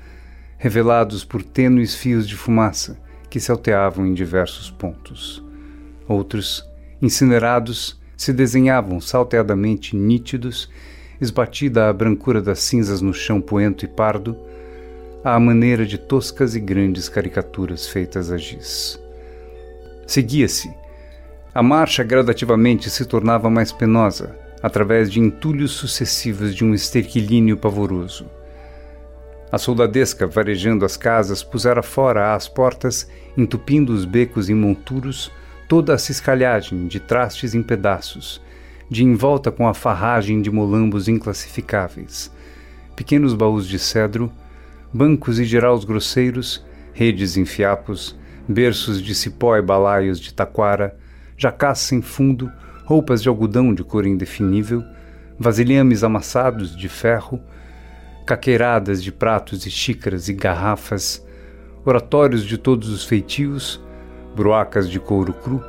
revelados 0.57 1.25
por 1.25 1.43
tênues 1.43 1.95
fios 1.95 2.27
de 2.27 2.37
fumaça 2.37 2.99
que 3.29 3.41
se 3.41 3.51
alteavam 3.51 4.07
em 4.07 4.15
diversos 4.15 4.71
pontos. 4.71 5.45
Outros, 6.07 6.65
incinerados, 7.03 8.01
se 8.17 8.33
desenhavam 8.33 9.01
salteadamente 9.01 9.97
nítidos, 9.97 10.71
esbatida 11.21 11.89
a 11.89 11.93
brancura 11.93 12.41
das 12.41 12.61
cinzas 12.61 13.01
no 13.01 13.13
chão 13.13 13.41
poento 13.41 13.85
e 13.85 13.89
pardo, 13.89 14.37
à 15.25 15.41
maneira 15.41 15.87
de 15.87 15.97
toscas 15.97 16.55
e 16.55 16.61
grandes 16.61 17.09
caricaturas 17.09 17.89
feitas 17.89 18.31
a 18.31 18.37
giz. 18.37 19.01
Seguia-se. 20.07 20.71
A 21.55 21.63
marcha 21.63 22.05
gradativamente 22.05 22.91
se 22.91 23.07
tornava 23.07 23.49
mais 23.49 23.73
penosa, 23.73 24.37
através 24.63 25.11
de 25.11 25.21
entulhos 25.21 25.73
sucessivos 25.73 26.55
de 26.55 26.63
um 26.63 26.75
esterquilínio 26.75 27.57
pavoroso. 27.57 28.27
A 29.51 29.57
soldadesca, 29.57 30.27
varejando 30.27 30.85
as 30.85 30.95
casas, 30.95 31.43
pusera 31.43 31.83
fora 31.83 32.35
às 32.35 32.47
portas, 32.47 33.09
entupindo 33.35 33.95
os 33.95 34.05
becos 34.05 34.51
e 34.51 34.55
monturos, 34.55 35.33
toda 35.67 35.95
a 35.95 35.99
ciscalhagem 35.99 36.87
de 36.87 37.01
trastes 37.01 37.55
em 37.55 37.63
pedaços, 37.63 38.43
de 38.91 39.03
envolta 39.03 39.51
com 39.51 39.67
a 39.67 39.73
farragem 39.73 40.43
de 40.43 40.51
molambos 40.51 41.09
inclassificáveis, 41.09 42.31
pequenos 42.95 43.33
baús 43.33 43.67
de 43.67 43.79
cedro, 43.79 44.31
bancos 44.95 45.41
e 45.41 45.45
geraus 45.45 45.85
grosseiros, 45.85 46.65
redes 46.93 47.37
em 47.37 47.45
fiapos, 47.45 48.17
berços 48.49 49.03
de 49.03 49.13
cipó 49.13 49.57
e 49.57 49.63
balaios 49.63 50.21
de 50.21 50.33
taquara, 50.33 50.97
jacás 51.37 51.81
sem 51.81 52.01
fundo, 52.01 52.49
roupas 52.85 53.21
de 53.21 53.29
algodão 53.29 53.75
de 53.75 53.83
cor 53.83 54.07
indefinível, 54.07 54.85
vasilhames 55.37 56.05
amassados 56.05 56.77
de 56.77 56.89
ferro, 56.89 57.41
caqueiradas 58.25 59.03
de 59.03 59.11
pratos 59.11 59.67
e 59.67 59.71
xícaras 59.71 60.29
e 60.29 60.33
garrafas, 60.33 61.27
oratórios 61.85 62.45
de 62.45 62.57
todos 62.57 62.89
os 62.89 63.05
feitios, 63.05 63.83
broacas 64.37 64.89
de 64.89 65.01
couro 65.01 65.33
cru, 65.33 65.61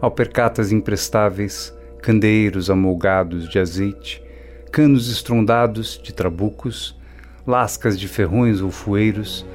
alpercatas 0.00 0.72
imprestáveis, 0.72 1.72
candeeiros 2.02 2.68
amolgados 2.68 3.48
de 3.48 3.60
azeite, 3.60 4.20
canos 4.72 5.08
estrondados 5.08 6.00
de 6.02 6.12
trabucos, 6.12 6.98
lascas 7.46 7.98
de 7.98 8.08
ferrões 8.08 8.60
ou 8.60 8.70
fueiros, 8.70 9.46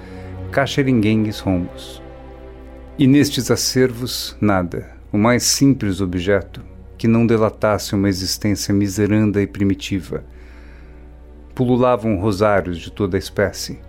caxeringuengues 0.52 1.39
rombos. 1.39 2.02
E 2.97 3.08
nestes 3.08 3.49
acervos, 3.49 4.38
nada, 4.39 4.91
o 5.12 5.17
mais 5.17 5.43
simples 5.43 6.02
objeto, 6.02 6.62
que 6.97 7.08
não 7.08 7.25
delatasse 7.25 7.95
uma 7.95 8.10
existência 8.10 8.73
miseranda 8.73 9.41
e 9.41 9.47
primitiva. 9.47 10.23
Pululavam 11.56 12.17
rosários 12.17 12.78
de 12.78 12.91
toda 12.91 13.17
a 13.17 13.19
espécie, 13.19 13.80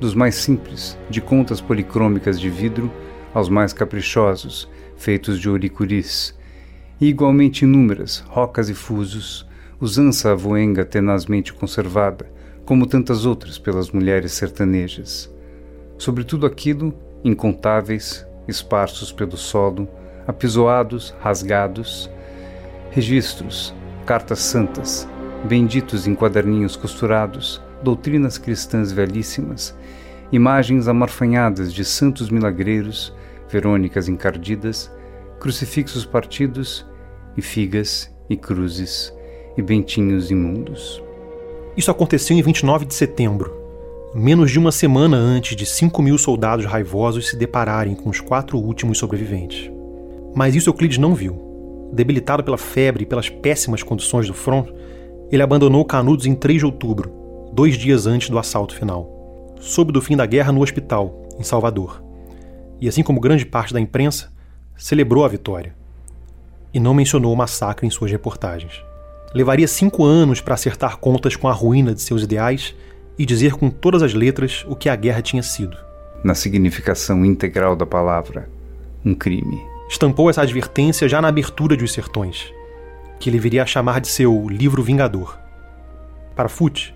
dos 0.00 0.14
mais 0.14 0.34
simples, 0.34 0.98
de 1.08 1.20
contas 1.20 1.60
policrômicas 1.60 2.38
de 2.38 2.50
vidro, 2.50 2.90
aos 3.32 3.48
mais 3.48 3.72
caprichosos, 3.72 4.68
feitos 4.96 5.40
de 5.40 5.48
oricuris, 5.48 6.36
e 7.00 7.06
igualmente 7.06 7.64
inúmeras, 7.64 8.24
rocas 8.28 8.68
e 8.68 8.74
fusos, 8.74 9.46
usança 9.80 10.32
avoenga 10.32 10.84
tenazmente 10.84 11.52
conservada, 11.52 12.26
como 12.68 12.86
tantas 12.86 13.24
outras 13.24 13.56
pelas 13.56 13.90
mulheres 13.90 14.32
sertanejas. 14.32 15.34
Sobre 15.96 16.22
tudo 16.22 16.44
aquilo, 16.44 16.92
incontáveis, 17.24 18.26
esparsos 18.46 19.10
pelo 19.10 19.38
solo, 19.38 19.88
apisoados, 20.26 21.14
rasgados, 21.18 22.10
registros, 22.90 23.74
cartas 24.04 24.40
santas, 24.40 25.08
benditos 25.46 26.06
em 26.06 26.14
quaderninhos 26.14 26.76
costurados, 26.76 27.58
doutrinas 27.82 28.36
cristãs 28.36 28.92
velhíssimas, 28.92 29.74
imagens 30.30 30.88
amarfanhadas 30.88 31.72
de 31.72 31.86
santos 31.86 32.28
milagreiros, 32.28 33.14
verônicas 33.48 34.10
encardidas, 34.10 34.94
crucifixos 35.40 36.04
partidos 36.04 36.86
e 37.34 37.40
figas 37.40 38.14
e 38.28 38.36
cruzes 38.36 39.10
e 39.56 39.62
bentinhos 39.62 40.30
imundos. 40.30 41.07
Isso 41.78 41.92
aconteceu 41.92 42.36
em 42.36 42.42
29 42.42 42.86
de 42.86 42.94
setembro, 42.94 43.56
menos 44.12 44.50
de 44.50 44.58
uma 44.58 44.72
semana 44.72 45.16
antes 45.16 45.54
de 45.54 45.64
5 45.64 46.02
mil 46.02 46.18
soldados 46.18 46.64
raivosos 46.64 47.28
se 47.28 47.36
depararem 47.36 47.94
com 47.94 48.10
os 48.10 48.20
quatro 48.20 48.58
últimos 48.58 48.98
sobreviventes. 48.98 49.70
Mas 50.34 50.56
isso 50.56 50.68
Euclides 50.68 50.98
não 50.98 51.14
viu. 51.14 51.88
Debilitado 51.92 52.42
pela 52.42 52.58
febre 52.58 53.04
e 53.04 53.06
pelas 53.06 53.30
péssimas 53.30 53.84
condições 53.84 54.26
do 54.26 54.34
front, 54.34 54.66
ele 55.30 55.40
abandonou 55.40 55.84
Canudos 55.84 56.26
em 56.26 56.34
3 56.34 56.58
de 56.58 56.66
outubro, 56.66 57.12
dois 57.52 57.78
dias 57.78 58.08
antes 58.08 58.28
do 58.28 58.40
assalto 58.40 58.74
final. 58.74 59.54
Soube 59.60 59.92
do 59.92 60.02
fim 60.02 60.16
da 60.16 60.26
guerra 60.26 60.50
no 60.50 60.62
hospital, 60.62 61.28
em 61.38 61.44
Salvador. 61.44 62.02
E 62.80 62.88
assim 62.88 63.04
como 63.04 63.20
grande 63.20 63.46
parte 63.46 63.72
da 63.72 63.80
imprensa, 63.80 64.32
celebrou 64.76 65.24
a 65.24 65.28
vitória. 65.28 65.76
E 66.74 66.80
não 66.80 66.92
mencionou 66.92 67.32
o 67.32 67.36
massacre 67.36 67.86
em 67.86 67.90
suas 67.90 68.10
reportagens. 68.10 68.87
Levaria 69.34 69.68
cinco 69.68 70.04
anos 70.04 70.40
para 70.40 70.54
acertar 70.54 70.96
contas 70.96 71.36
com 71.36 71.48
a 71.48 71.52
ruína 71.52 71.94
de 71.94 72.00
seus 72.00 72.22
ideais 72.22 72.74
e 73.18 73.26
dizer 73.26 73.52
com 73.52 73.68
todas 73.68 74.02
as 74.02 74.14
letras 74.14 74.64
o 74.68 74.74
que 74.74 74.88
a 74.88 74.96
guerra 74.96 75.20
tinha 75.20 75.42
sido. 75.42 75.76
Na 76.24 76.34
significação 76.34 77.24
integral 77.24 77.76
da 77.76 77.84
palavra, 77.84 78.48
um 79.04 79.14
crime. 79.14 79.60
Estampou 79.88 80.30
essa 80.30 80.42
advertência 80.42 81.08
já 81.08 81.20
na 81.20 81.28
abertura 81.28 81.76
de 81.76 81.84
Os 81.84 81.92
Sertões, 81.92 82.52
que 83.18 83.28
ele 83.28 83.38
viria 83.38 83.62
a 83.62 83.66
chamar 83.66 84.00
de 84.00 84.08
seu 84.08 84.48
livro 84.48 84.82
vingador. 84.82 85.38
Para 86.34 86.48
Fute, 86.48 86.94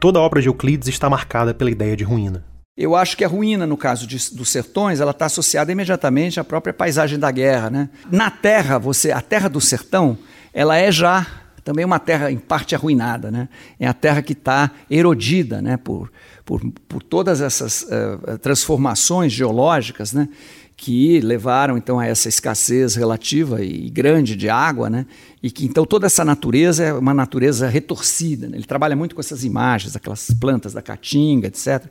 toda 0.00 0.18
a 0.18 0.22
obra 0.22 0.40
de 0.40 0.48
Euclides 0.48 0.88
está 0.88 1.10
marcada 1.10 1.52
pela 1.52 1.70
ideia 1.70 1.96
de 1.96 2.04
ruína. 2.04 2.44
Eu 2.76 2.96
acho 2.96 3.16
que 3.16 3.24
a 3.24 3.28
ruína, 3.28 3.66
no 3.66 3.76
caso 3.76 4.06
de, 4.06 4.16
dos 4.34 4.48
sertões, 4.48 5.00
ela 5.00 5.12
está 5.12 5.26
associada 5.26 5.70
imediatamente 5.70 6.40
à 6.40 6.44
própria 6.44 6.74
paisagem 6.74 7.18
da 7.18 7.30
guerra. 7.30 7.70
Né? 7.70 7.88
Na 8.10 8.30
terra, 8.30 8.78
você, 8.78 9.12
a 9.12 9.20
terra 9.20 9.48
do 9.48 9.60
sertão, 9.60 10.18
ela 10.52 10.76
é 10.76 10.90
já 10.90 11.24
também 11.64 11.84
uma 11.84 11.98
terra 11.98 12.30
em 12.30 12.36
parte 12.36 12.74
arruinada. 12.74 13.30
Né? 13.30 13.48
É 13.80 13.86
a 13.86 13.94
terra 13.94 14.20
que 14.22 14.34
está 14.34 14.70
erodida 14.90 15.62
né? 15.62 15.76
por, 15.76 16.12
por, 16.44 16.60
por 16.86 17.02
todas 17.02 17.40
essas 17.40 17.82
uh, 17.82 18.38
transformações 18.38 19.32
geológicas. 19.32 20.12
Né? 20.12 20.28
que 20.76 21.20
levaram 21.20 21.78
então 21.78 22.00
a 22.00 22.06
essa 22.06 22.28
escassez 22.28 22.96
relativa 22.96 23.62
e 23.62 23.88
grande 23.88 24.34
de 24.34 24.48
água, 24.48 24.90
né? 24.90 25.06
E 25.40 25.48
que 25.48 25.64
então 25.64 25.86
toda 25.86 26.06
essa 26.06 26.24
natureza 26.24 26.82
é 26.82 26.92
uma 26.92 27.14
natureza 27.14 27.68
retorcida. 27.68 28.48
Né? 28.48 28.56
Ele 28.56 28.66
trabalha 28.66 28.96
muito 28.96 29.14
com 29.14 29.20
essas 29.20 29.44
imagens, 29.44 29.94
aquelas 29.94 30.30
plantas 30.32 30.72
da 30.72 30.82
caatinga, 30.82 31.46
etc. 31.46 31.86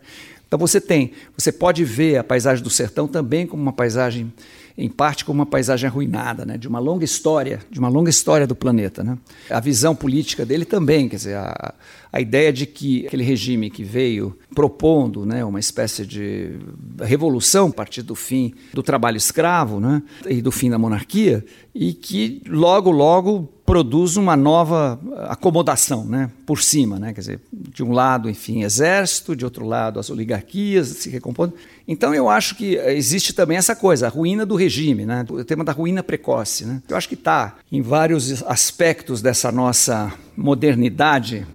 Então 0.53 0.59
você 0.59 0.79
tem, 0.79 1.13
você 1.35 1.51
pode 1.51 1.83
ver 1.83 2.17
a 2.17 2.23
paisagem 2.23 2.63
do 2.63 2.69
sertão 2.69 3.07
também 3.07 3.47
como 3.47 3.59
uma 3.59 3.73
paisagem 3.73 4.31
em 4.77 4.87
parte 4.87 5.25
como 5.25 5.39
uma 5.39 5.47
paisagem 5.47 5.89
arruinada, 5.89 6.45
né, 6.45 6.59
de 6.59 6.67
uma 6.67 6.77
longa 6.77 7.03
história, 7.03 7.59
de 7.71 7.79
uma 7.79 7.89
longa 7.89 8.11
história 8.11 8.45
do 8.45 8.55
planeta. 8.55 9.03
Né. 9.03 9.17
A 9.49 9.59
visão 9.59 9.95
política 9.95 10.45
dele 10.45 10.63
também, 10.63 11.09
quer 11.09 11.15
dizer, 11.15 11.37
a, 11.37 11.73
a 12.11 12.21
ideia 12.21 12.53
de 12.53 12.67
que 12.67 13.07
aquele 13.07 13.23
regime 13.23 13.71
que 13.71 13.83
veio 13.83 14.37
propondo 14.53 15.25
né, 15.25 15.43
uma 15.43 15.59
espécie 15.59 16.05
de 16.05 16.59
revolução 17.01 17.69
a 17.69 17.73
partir 17.73 18.03
do 18.03 18.13
fim 18.13 18.53
do 18.75 18.83
trabalho 18.83 19.17
escravo 19.17 19.79
né, 19.79 20.03
e 20.27 20.39
do 20.39 20.51
fim 20.51 20.69
da 20.69 20.77
monarquia, 20.77 21.43
e 21.73 21.93
que 21.93 22.43
logo, 22.47 22.91
logo 22.91 23.51
produz 23.65 24.17
uma 24.17 24.35
nova 24.35 24.99
acomodação 25.29 26.05
né, 26.05 26.29
por 26.45 26.61
cima. 26.61 26.99
Né, 26.99 27.13
quer 27.13 27.21
dizer, 27.21 27.39
de 27.51 27.83
um 27.83 27.91
lado, 27.91 28.29
enfim, 28.29 28.63
exército, 28.63 29.35
de 29.35 29.45
outro 29.45 29.65
lado, 29.65 29.99
as 29.99 30.09
oligarquias 30.09 30.87
se 30.87 31.09
recompondo. 31.09 31.53
Então, 31.87 32.13
eu 32.13 32.29
acho 32.29 32.55
que 32.55 32.75
existe 32.75 33.33
também 33.33 33.57
essa 33.57 33.75
coisa, 33.75 34.07
a 34.07 34.09
ruína 34.09 34.45
do 34.45 34.55
regime, 34.55 35.05
né, 35.05 35.25
o 35.29 35.43
tema 35.43 35.63
da 35.63 35.71
ruína 35.71 36.03
precoce. 36.03 36.65
Né. 36.65 36.81
Eu 36.89 36.97
acho 36.97 37.07
que 37.07 37.15
está 37.15 37.55
em 37.71 37.81
vários 37.81 38.43
aspectos 38.43 39.21
dessa 39.21 39.51
nossa 39.51 40.13
modernidade. 40.35 41.45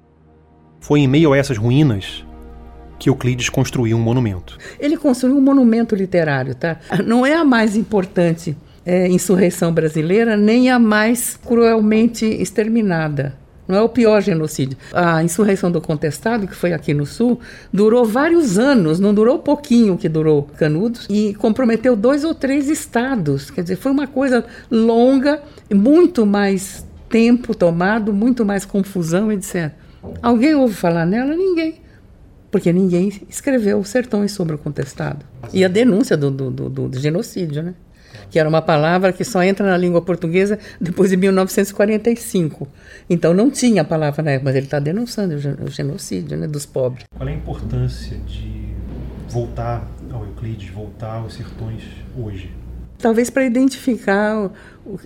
Foi 0.80 1.00
em 1.00 1.08
meio 1.08 1.32
a 1.32 1.36
essas 1.36 1.58
ruínas 1.58 2.24
que 2.98 3.08
Euclides 3.08 3.48
construiu 3.48 3.96
um 3.96 4.00
monumento. 4.00 4.58
Ele 4.80 4.96
construiu 4.96 5.36
um 5.36 5.40
monumento 5.40 5.94
literário, 5.94 6.54
tá? 6.54 6.80
Não 7.04 7.24
é 7.24 7.34
a 7.34 7.44
mais 7.44 7.76
importante 7.76 8.56
é, 8.88 9.06
insurreição 9.06 9.70
brasileira, 9.70 10.34
nem 10.34 10.70
a 10.70 10.78
mais 10.78 11.36
cruelmente 11.36 12.24
exterminada. 12.24 13.36
Não 13.68 13.76
é 13.76 13.82
o 13.82 13.88
pior 13.90 14.22
genocídio. 14.22 14.78
A 14.94 15.22
insurreição 15.22 15.70
do 15.70 15.78
Contestado, 15.78 16.46
que 16.46 16.54
foi 16.54 16.72
aqui 16.72 16.94
no 16.94 17.04
Sul, 17.04 17.38
durou 17.70 18.06
vários 18.06 18.58
anos, 18.58 18.98
não 18.98 19.12
durou 19.12 19.40
pouquinho 19.40 19.98
que 19.98 20.08
durou 20.08 20.44
Canudos, 20.56 21.06
e 21.10 21.34
comprometeu 21.34 21.94
dois 21.94 22.24
ou 22.24 22.34
três 22.34 22.66
estados. 22.70 23.50
Quer 23.50 23.60
dizer, 23.60 23.76
foi 23.76 23.92
uma 23.92 24.06
coisa 24.06 24.42
longa, 24.70 25.42
muito 25.70 26.24
mais 26.24 26.86
tempo 27.10 27.54
tomado, 27.54 28.10
muito 28.10 28.42
mais 28.42 28.64
confusão, 28.64 29.30
etc. 29.30 29.70
Alguém 30.22 30.54
ouve 30.54 30.72
falar 30.72 31.04
nela? 31.04 31.36
Ninguém. 31.36 31.74
Porque 32.50 32.72
ninguém 32.72 33.12
escreveu 33.28 33.84
Sertões 33.84 34.32
sobre 34.32 34.54
o 34.54 34.58
Contestado. 34.58 35.26
E 35.52 35.62
a 35.62 35.68
denúncia 35.68 36.16
do, 36.16 36.30
do, 36.30 36.50
do, 36.50 36.88
do 36.88 36.98
genocídio, 36.98 37.62
né? 37.62 37.74
Que 38.30 38.38
era 38.38 38.48
uma 38.48 38.62
palavra 38.62 39.12
que 39.12 39.24
só 39.24 39.42
entra 39.42 39.66
na 39.66 39.76
língua 39.76 40.02
portuguesa 40.02 40.58
depois 40.80 41.10
de 41.10 41.16
1945. 41.16 42.68
Então 43.08 43.32
não 43.32 43.50
tinha 43.50 43.82
a 43.82 43.84
palavra 43.84 44.22
na 44.22 44.32
época, 44.32 44.44
mas 44.46 44.56
ele 44.56 44.66
está 44.66 44.78
denunciando 44.78 45.34
o 45.34 45.70
genocídio 45.70 46.36
né, 46.36 46.46
dos 46.46 46.66
pobres. 46.66 47.04
Qual 47.16 47.28
é 47.28 47.32
a 47.32 47.34
importância 47.34 48.16
de 48.26 48.74
voltar 49.28 49.86
ao 50.12 50.24
Euclides, 50.24 50.70
voltar 50.70 51.16
aos 51.16 51.34
sertões 51.34 51.82
hoje? 52.16 52.50
Talvez 52.98 53.30
para 53.30 53.44
identificar 53.44 54.50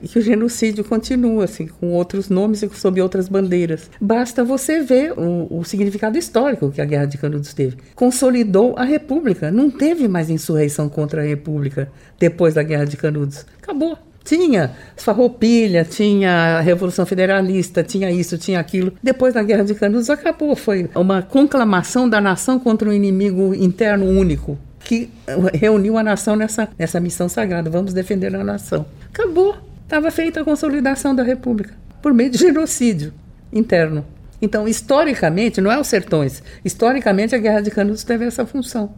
que 0.02 0.18
o 0.18 0.22
genocídio 0.22 0.84
continua, 0.84 1.44
assim, 1.44 1.66
com 1.66 1.92
outros 1.92 2.28
nomes 2.28 2.62
e 2.62 2.70
sob 2.70 3.00
outras 3.00 3.28
bandeiras. 3.28 3.90
Basta 4.00 4.44
você 4.44 4.80
ver 4.80 5.12
o, 5.18 5.48
o, 5.50 5.64
significado 5.64 6.16
histórico 6.16 6.70
que 6.70 6.80
a 6.80 6.84
Guerra 6.84 7.06
de 7.06 7.18
Canudos 7.18 7.52
teve. 7.52 7.76
Consolidou 7.94 8.74
a 8.76 8.84
República. 8.84 9.50
Não 9.50 9.70
teve 9.70 10.06
mais 10.06 10.30
insurreição 10.30 10.88
contra 10.88 11.22
a 11.22 11.24
República 11.24 11.90
depois 12.18 12.54
da 12.54 12.62
Guerra 12.62 12.84
de 12.84 12.96
Canudos. 12.96 13.44
Acabou. 13.60 13.98
Tinha 14.24 14.70
farroupilha, 14.96 15.84
tinha 15.84 16.58
a 16.58 16.60
Revolução 16.60 17.04
Federalista, 17.04 17.82
tinha 17.82 18.08
isso, 18.08 18.38
tinha 18.38 18.60
aquilo. 18.60 18.92
Depois 19.02 19.34
da 19.34 19.42
Guerra 19.42 19.64
de 19.64 19.74
Canudos 19.74 20.08
acabou. 20.08 20.54
Foi 20.54 20.88
uma 20.94 21.22
conclamação 21.22 22.08
da 22.08 22.20
nação 22.20 22.58
contra 22.60 22.88
um 22.88 22.92
inimigo 22.92 23.52
interno 23.52 24.06
único 24.06 24.56
que 24.84 25.10
reuniu 25.54 25.96
a 25.96 26.02
nação 26.02 26.36
nessa, 26.36 26.68
nessa 26.78 27.00
missão 27.00 27.28
sagrada. 27.28 27.70
Vamos 27.70 27.92
defender 27.92 28.34
a 28.34 28.44
nação. 28.44 28.86
Acabou. 29.12 29.56
Estava 29.84 30.10
feita 30.10 30.40
a 30.40 30.44
consolidação 30.44 31.14
da 31.14 31.22
República 31.22 31.74
por 32.00 32.12
meio 32.12 32.30
de 32.30 32.38
genocídio 32.38 33.12
interno. 33.52 34.04
Então, 34.40 34.66
historicamente, 34.66 35.60
não 35.60 35.70
é 35.70 35.78
os 35.78 35.86
sertões, 35.86 36.42
historicamente 36.64 37.34
a 37.34 37.38
Guerra 37.38 37.60
de 37.60 37.70
Canudos 37.70 38.02
teve 38.02 38.24
essa 38.24 38.44
função. 38.44 38.92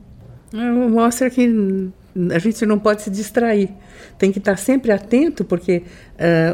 Mostra 0.90 1.29
que 1.29 1.90
a 2.33 2.38
gente 2.38 2.64
não 2.64 2.79
pode 2.79 3.03
se 3.03 3.11
distrair. 3.11 3.70
Tem 4.18 4.31
que 4.31 4.38
estar 4.38 4.57
sempre 4.57 4.92
atento, 4.92 5.44
porque 5.44 5.83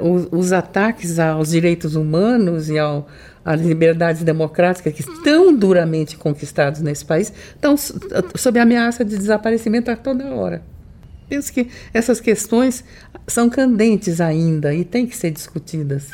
uh, 0.03 0.09
os, 0.09 0.29
os, 0.31 0.53
ataques 0.53 1.19
aos 1.19 1.51
direitos 1.51 1.95
humanos 1.95 2.71
e 2.71 2.79
ao, 2.79 3.07
às 3.45 3.61
liberdades 3.61 4.23
democráticas 4.23 4.93
que 4.93 5.03
estão 5.03 5.55
duramente 5.55 6.17
conquistados 6.17 6.81
nesse 6.81 7.05
país 7.05 7.33
estão 7.55 7.77
sob 7.77 8.59
ameaça 8.59 9.05
de 9.05 9.17
desaparecimento 9.17 9.91
a 9.91 9.97
toda 9.97 10.33
hora. 10.35 10.63
Penso 11.29 11.53
que 11.53 11.69
essas 11.95 12.21
questões 12.21 12.83
são 13.27 13.49
candentes 13.49 14.21
ainda 14.21 14.75
e 14.75 14.85
têm 14.85 15.07
que 15.07 15.17
ser 15.17 15.31
discutidas. 15.31 16.09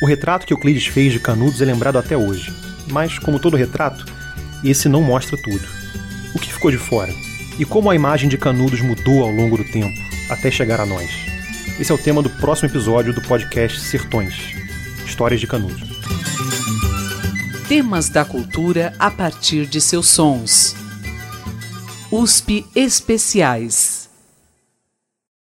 O 0.00 0.06
retrato 0.06 0.46
que 0.46 0.52
Euclides 0.52 0.86
fez 0.86 1.12
de 1.12 1.18
Canudos 1.18 1.60
é 1.60 1.64
lembrado 1.64 1.98
até 1.98 2.16
hoje, 2.16 2.52
mas, 2.92 3.18
como 3.18 3.40
todo 3.40 3.56
retrato, 3.56 4.04
esse 4.62 4.88
não 4.88 5.02
mostra 5.02 5.36
tudo. 5.42 5.66
O 6.36 6.38
que 6.38 6.52
ficou 6.52 6.70
de 6.70 6.78
fora? 6.78 7.12
E 7.58 7.64
como 7.64 7.90
a 7.90 7.94
imagem 7.94 8.28
de 8.28 8.38
Canudos 8.38 8.80
mudou 8.80 9.22
ao 9.22 9.32
longo 9.32 9.56
do 9.56 9.64
tempo, 9.64 9.98
até 10.30 10.48
chegar 10.48 10.80
a 10.80 10.86
nós? 10.86 11.10
Esse 11.80 11.90
é 11.90 11.94
o 11.94 11.98
tema 11.98 12.22
do 12.22 12.30
próximo 12.30 12.68
episódio 12.68 13.12
do 13.12 13.20
podcast 13.22 13.80
Sertões 13.80 14.54
Histórias 15.04 15.40
de 15.40 15.46
Canudos. 15.48 15.88
Temas 17.68 18.08
da 18.08 18.24
cultura 18.24 18.94
a 18.98 19.10
partir 19.10 19.66
de 19.66 19.80
seus 19.80 20.06
sons. 20.06 20.76
USP 22.12 22.64
Especiais. 22.76 23.97